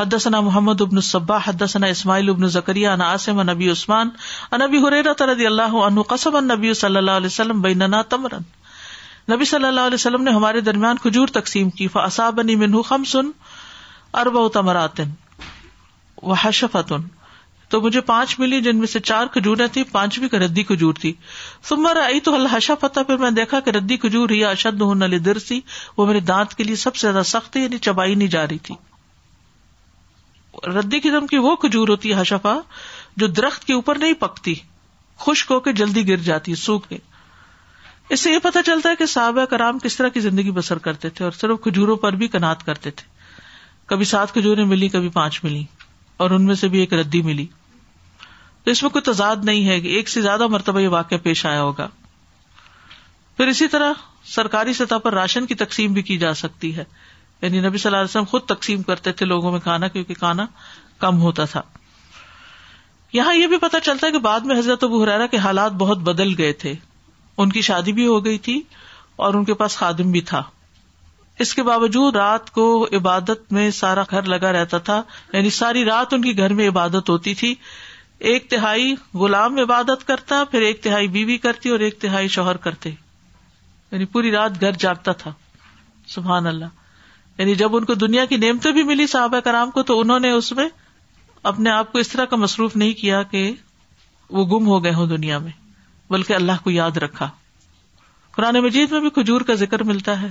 حدثنا 0.00 0.40
محمد 0.50 0.80
ابن 0.86 0.96
الصبا 0.96 1.38
حدثنا 1.46 1.86
اسماعیل 1.96 2.28
ابن 2.30 2.46
ذکری 2.58 2.86
عن 2.96 3.00
البی 3.46 3.70
عثمانبی 3.70 4.82
رضی 5.32 5.46
اللہ 5.46 5.80
عن 5.86 6.02
قسم 6.14 6.36
نبی 6.52 6.74
صلی 6.84 6.96
اللہ 7.04 7.20
علیہ 7.22 7.34
وسلم 7.36 7.60
بیننا 7.68 8.02
تمرن 8.16 8.42
نبی 9.32 9.44
صلی 9.44 9.64
اللہ 9.66 9.80
علیہ 9.86 9.94
وسلم 9.94 10.22
نے 10.22 10.30
ہمارے 10.32 10.60
درمیان 10.60 10.96
کھجور 11.02 11.28
تقسیم 11.32 11.68
کی 11.78 11.86
منہ 12.60 13.22
ارب 14.20 14.36
و 14.36 14.48
تمراتن 14.56 15.10
حشفتن 16.42 17.06
تو 17.70 17.80
مجھے 17.80 18.00
پانچ 18.10 18.38
ملی 18.40 18.60
جن 18.62 18.76
میں 18.78 18.86
سے 18.86 19.00
چار 19.10 19.26
کھجوریں 19.34 19.66
تھیں 19.72 19.84
پانچویں 19.92 20.28
ردی 20.40 20.62
کھجور 20.64 20.94
تھی 21.00 21.12
آئی 22.02 22.20
تو 22.28 22.74
پھر 22.80 23.16
میں 23.24 23.30
دیکھا 23.38 23.60
کہ 23.60 23.70
ردی 23.76 23.96
کھجور 24.04 24.30
ہی 24.30 24.44
اشد 24.44 24.82
علی 25.04 25.18
در 25.18 25.38
سی 25.46 25.60
وہ 25.96 26.06
میرے 26.06 26.20
دانت 26.32 26.54
کے 26.54 26.64
لیے 26.64 26.76
سب 26.84 26.96
سے 26.96 27.10
زیادہ 27.10 27.24
سخت 27.28 27.56
یعنی 27.56 27.78
چبائی 27.88 28.14
نہیں 28.14 28.28
جا 28.36 28.46
رہی 28.46 28.58
تھی 28.68 28.74
ردی 30.74 31.00
قدم 31.08 31.26
کی 31.26 31.38
وہ 31.48 31.54
کھجور 31.64 31.88
ہوتی 31.88 32.12
ہے 32.14 32.20
حشفا 32.20 32.54
جو 33.22 33.26
درخت 33.40 33.64
کے 33.66 33.72
اوپر 33.74 33.98
نہیں 34.00 34.14
پکتی 34.20 34.54
خشک 35.26 35.50
ہو 35.52 35.60
کے 35.68 35.72
جلدی 35.82 36.06
گر 36.08 36.22
جاتی 36.30 36.52
کے 36.88 36.98
اس 38.12 38.20
سے 38.20 38.30
یہ 38.32 38.38
پتا 38.42 38.62
چلتا 38.66 38.88
ہے 38.90 38.96
کہ 38.98 39.06
صحابہ 39.06 39.44
کرام 39.50 39.78
کس 39.82 39.96
طرح 39.96 40.08
کی 40.14 40.20
زندگی 40.20 40.50
بسر 40.56 40.78
کرتے 40.86 41.08
تھے 41.10 41.24
اور 41.24 41.32
صرف 41.40 41.60
کھجوروں 41.64 41.96
پر 42.02 42.12
بھی 42.22 42.28
کنات 42.28 42.64
کرتے 42.66 42.90
تھے 43.00 43.06
کبھی 43.86 44.04
سات 44.10 44.32
کھجوریں 44.34 44.64
ملی 44.64 44.88
کبھی 44.88 45.08
پانچ 45.14 45.42
ملی 45.44 45.62
اور 46.24 46.30
ان 46.30 46.44
میں 46.46 46.54
سے 46.54 46.68
بھی 46.74 46.80
ایک 46.80 46.92
ردی 46.94 47.22
ملی 47.22 47.46
تو 48.64 48.70
اس 48.70 48.82
میں 48.82 48.90
کوئی 48.90 49.02
تضاد 49.12 49.44
نہیں 49.44 49.66
ہے 49.68 49.80
کہ 49.80 49.88
ایک 49.94 50.08
سے 50.08 50.20
زیادہ 50.22 50.46
مرتبہ 50.50 50.80
یہ 50.80 50.88
واقعہ 50.88 51.16
پیش 51.22 51.44
آیا 51.46 51.62
ہوگا 51.62 51.88
پھر 53.36 53.46
اسی 53.48 53.68
طرح 53.68 53.92
سرکاری 54.34 54.72
سطح 54.72 54.98
پر 55.04 55.12
راشن 55.14 55.46
کی 55.46 55.54
تقسیم 55.62 55.92
بھی 55.92 56.02
کی 56.10 56.16
جا 56.18 56.32
سکتی 56.42 56.76
ہے 56.76 56.84
یعنی 57.42 57.60
نبی 57.60 57.78
صلی 57.78 57.88
اللہ 57.88 57.96
علیہ 58.00 58.04
وسلم 58.10 58.24
خود 58.30 58.42
تقسیم 58.48 58.82
کرتے 58.82 59.12
تھے 59.20 59.26
لوگوں 59.26 59.50
میں 59.52 59.60
کھانا 59.60 59.88
کیونکہ 59.94 60.14
کھانا 60.18 60.46
کم 61.00 61.20
ہوتا 61.22 61.44
تھا 61.54 61.62
یہاں 63.12 63.34
یہ 63.34 63.46
بھی 63.46 63.58
پتا 63.62 63.80
چلتا 63.86 64.06
ہے 64.06 64.12
کہ 64.12 64.18
بعد 64.28 64.40
میں 64.48 64.58
حضرت 64.58 64.84
ابو 64.84 65.02
حرارا 65.02 65.26
کے 65.30 65.36
حالات 65.48 65.72
بہت 65.80 65.98
بدل 66.08 66.32
گئے 66.38 66.52
تھے 66.62 66.74
ان 67.42 67.52
کی 67.52 67.60
شادی 67.66 67.92
بھی 67.92 68.06
ہو 68.06 68.24
گئی 68.24 68.38
تھی 68.46 68.60
اور 69.26 69.34
ان 69.34 69.44
کے 69.44 69.54
پاس 69.62 69.76
خادم 69.76 70.10
بھی 70.12 70.20
تھا 70.30 70.42
اس 71.44 71.54
کے 71.54 71.62
باوجود 71.68 72.16
رات 72.16 72.50
کو 72.58 72.66
عبادت 72.96 73.52
میں 73.52 73.70
سارا 73.80 74.02
گھر 74.10 74.22
لگا 74.32 74.52
رہتا 74.52 74.78
تھا 74.88 75.02
یعنی 75.32 75.50
ساری 75.56 75.84
رات 75.84 76.14
ان 76.14 76.22
کی 76.22 76.36
گھر 76.38 76.52
میں 76.60 76.68
عبادت 76.68 77.10
ہوتی 77.10 77.34
تھی 77.40 77.54
ایک 78.32 78.48
تہائی 78.50 78.94
غلام 79.20 79.58
عبادت 79.60 80.06
کرتا 80.06 80.42
پھر 80.50 80.62
ایک 80.62 80.82
تہائی 80.82 81.08
بیوی 81.16 81.36
کرتی 81.46 81.68
اور 81.70 81.80
ایک 81.86 81.98
تہائی 82.00 82.28
شوہر 82.36 82.56
کرتے 82.66 82.90
یعنی 82.90 84.04
پوری 84.14 84.30
رات 84.30 84.60
گھر 84.60 84.72
جاگتا 84.84 85.12
تھا 85.22 85.32
سبحان 86.14 86.46
اللہ 86.46 86.82
یعنی 87.38 87.54
جب 87.64 87.76
ان 87.76 87.84
کو 87.84 87.94
دنیا 88.04 88.24
کی 88.32 88.36
نعمتیں 88.46 88.70
بھی 88.72 88.82
ملی 88.92 89.06
صحابہ 89.16 89.40
کرام 89.44 89.70
کو 89.76 89.82
تو 89.90 89.98
انہوں 90.00 90.20
نے 90.20 90.30
اس 90.30 90.52
میں 90.60 90.68
اپنے 91.52 91.70
آپ 91.70 91.92
کو 91.92 91.98
اس 91.98 92.08
طرح 92.08 92.24
کا 92.24 92.36
مصروف 92.36 92.76
نہیں 92.76 92.92
کیا 93.00 93.22
کہ 93.30 93.50
وہ 94.38 94.44
گم 94.56 94.66
ہو 94.66 94.82
گئے 94.84 94.92
ہوں 94.94 95.06
دنیا 95.06 95.38
میں 95.46 95.50
بلکہ 96.10 96.32
اللہ 96.34 96.62
کو 96.64 96.70
یاد 96.70 96.96
رکھا 97.02 97.28
قرآن 98.36 98.58
مجید 98.62 98.92
میں 98.92 99.00
بھی 99.00 99.10
کھجور 99.18 99.40
کا 99.50 99.54
ذکر 99.54 99.82
ملتا 99.90 100.20
ہے 100.22 100.28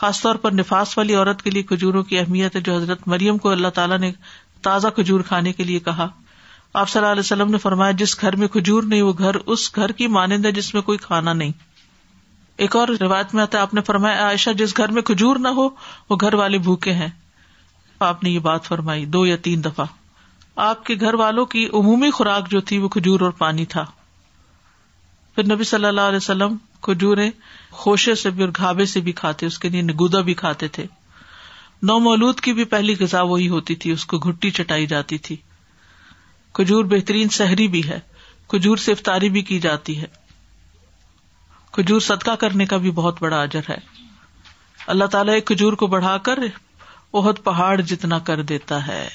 خاص 0.00 0.20
طور 0.22 0.34
پر 0.42 0.52
نفاس 0.52 0.96
والی 0.98 1.14
عورت 1.14 1.42
کے 1.42 1.50
لیے 1.50 1.62
کھجوروں 1.70 2.02
کی 2.10 2.18
اہمیت 2.18 2.56
ہے 2.56 2.60
جو 2.68 2.74
حضرت 2.76 3.06
مریم 3.08 3.38
کو 3.44 3.50
اللہ 3.50 3.68
تعالیٰ 3.74 3.98
نے 3.98 4.10
تازہ 4.62 4.88
کھجور 4.96 5.20
کھانے 5.28 5.52
کے 5.52 5.64
لیے 5.64 5.78
کہا 5.88 6.06
آپ 6.80 6.88
صلی 6.88 7.00
اللہ 7.00 7.12
علیہ 7.12 7.20
وسلم 7.20 7.50
نے 7.50 7.58
فرمایا 7.58 7.92
جس 8.00 8.20
گھر 8.20 8.36
میں 8.36 8.48
کھجور 8.48 8.82
نہیں 8.88 9.02
وہ 9.02 9.12
گھر 9.18 9.34
اس 9.54 9.70
گھر 9.76 9.92
کی 10.00 10.06
مانند 10.16 10.46
ہے 10.46 10.52
جس 10.58 10.72
میں 10.74 10.82
کوئی 10.82 10.98
کھانا 10.98 11.32
نہیں 11.32 11.52
ایک 12.64 12.76
اور 12.76 12.88
روایت 13.00 13.34
میں 13.34 13.42
آتا 13.42 13.58
ہے 13.58 13.62
آپ 13.62 13.74
نے 13.74 13.80
فرمایا 13.86 14.24
عائشہ 14.26 14.50
جس 14.58 14.76
گھر 14.76 14.90
میں 14.98 15.02
کھجور 15.08 15.36
نہ 15.40 15.48
ہو 15.58 15.68
وہ 16.10 16.16
گھر 16.20 16.34
والے 16.40 16.58
بھوکے 16.68 16.92
ہیں 16.94 17.08
آپ 18.10 18.22
نے 18.24 18.30
یہ 18.30 18.38
بات 18.48 18.64
فرمائی 18.64 19.04
دو 19.16 19.24
یا 19.26 19.36
تین 19.42 19.64
دفعہ 19.64 19.86
آپ 20.70 20.84
کے 20.86 20.94
گھر 21.00 21.14
والوں 21.24 21.46
کی 21.54 21.66
عمومی 21.78 22.10
خوراک 22.18 22.50
جو 22.50 22.60
تھی 22.70 22.78
وہ 22.78 22.88
کھجور 22.96 23.20
اور 23.20 23.30
پانی 23.38 23.64
تھا 23.74 23.84
پھر 25.34 25.44
نبی 25.54 25.64
صلی 25.64 25.86
اللہ 25.86 26.08
علیہ 26.10 26.16
وسلم 26.22 26.56
کجور 26.86 27.18
خوشے 27.82 28.14
سے 28.22 28.30
بھی 28.38 28.42
اور 28.44 28.52
گھابے 28.58 28.84
سے 28.92 29.00
بھی 29.08 29.12
کھاتے 29.20 29.46
اس 29.46 29.58
کے 29.64 29.68
لیے 29.68 29.82
نگودا 29.82 30.20
بھی 30.28 30.34
کھاتے 30.42 30.68
تھے 30.76 30.84
نو 31.90 31.98
مولود 32.06 32.40
کی 32.46 32.52
بھی 32.52 32.64
پہلی 32.72 32.94
غذا 33.00 33.20
وہی 33.32 33.48
ہوتی 33.48 33.74
تھی 33.84 33.90
اس 33.90 34.04
کو 34.06 34.18
گھٹی 34.28 34.50
چٹائی 34.58 34.86
جاتی 34.86 35.18
تھی 35.28 35.36
کھجور 36.58 36.84
بہترین 36.94 37.28
سحری 37.38 37.68
بھی 37.74 37.88
ہے 37.88 37.98
کھجور 38.54 38.76
سے 38.84 38.92
افطاری 38.92 39.28
بھی 39.36 39.42
کی 39.50 39.58
جاتی 39.66 40.00
ہے 40.00 40.06
کھجور 41.72 42.00
صدقہ 42.10 42.34
کرنے 42.40 42.66
کا 42.66 42.76
بھی 42.84 42.90
بہت 42.94 43.22
بڑا 43.22 43.42
اجر 43.42 43.68
ہے 43.68 43.76
اللہ 44.94 45.04
تعالیٰ 45.10 45.38
کھجور 45.46 45.72
کو 45.80 45.86
بڑھا 45.94 46.16
کر 46.28 46.38
بہت 47.12 47.42
پہاڑ 47.44 47.80
جتنا 47.80 48.18
کر 48.30 48.42
دیتا 48.50 48.86
ہے 48.86 49.08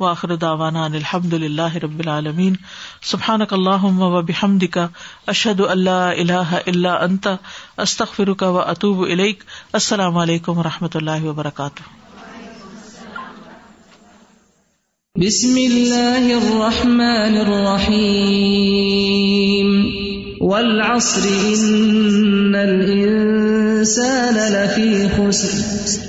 وآخر 0.00 0.34
دعوانا 0.42 0.84
ان 0.88 0.94
الحمد 0.98 1.34
للہ 1.40 1.72
رب 1.82 1.98
العالمین 2.00 2.54
سبحانک 3.08 3.52
اللہم 3.52 4.02
المین 4.02 4.58
سبحان 4.60 4.96
اشد 5.32 5.60
اللہ 5.74 6.54
الا 6.70 6.92
انت 7.04 7.28
استغفرک 7.84 8.42
و 8.46 8.58
اتوب 8.60 9.02
الیک 9.08 9.42
السلام 9.80 10.16
علیکم 10.24 10.58
و 10.58 10.62
رحمۃ 10.68 10.96
اللہ 11.02 11.24
وبرکاتہ 11.24 11.88
بسم 15.24 15.58
اللہ 15.64 16.30
الرحمن 16.40 17.36
الرحیم 17.46 18.20
والعصر 20.50 21.26
ان 21.38 22.54
الانسان 22.68 24.38
لفی 24.54 24.90
خسر 25.16 26.08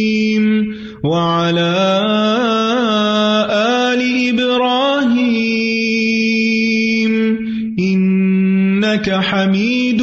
وعلى 1.03 1.75
آل 3.91 4.01
إبراهيم 4.29 7.13
إنك 7.79 9.07
حميد 9.09 10.01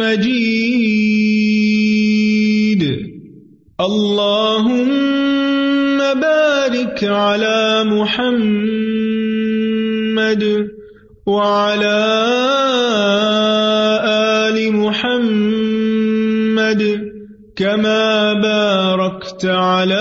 مجيد 0.00 2.82
اللهم 3.80 5.96
بارك 6.14 7.04
على 7.04 7.84
محمد 7.84 10.44
وعلى 11.26 12.00
آل 14.56 14.72
محمد 14.72 16.82
كما 17.56 18.32
باركت 18.32 19.44
على 19.44 19.97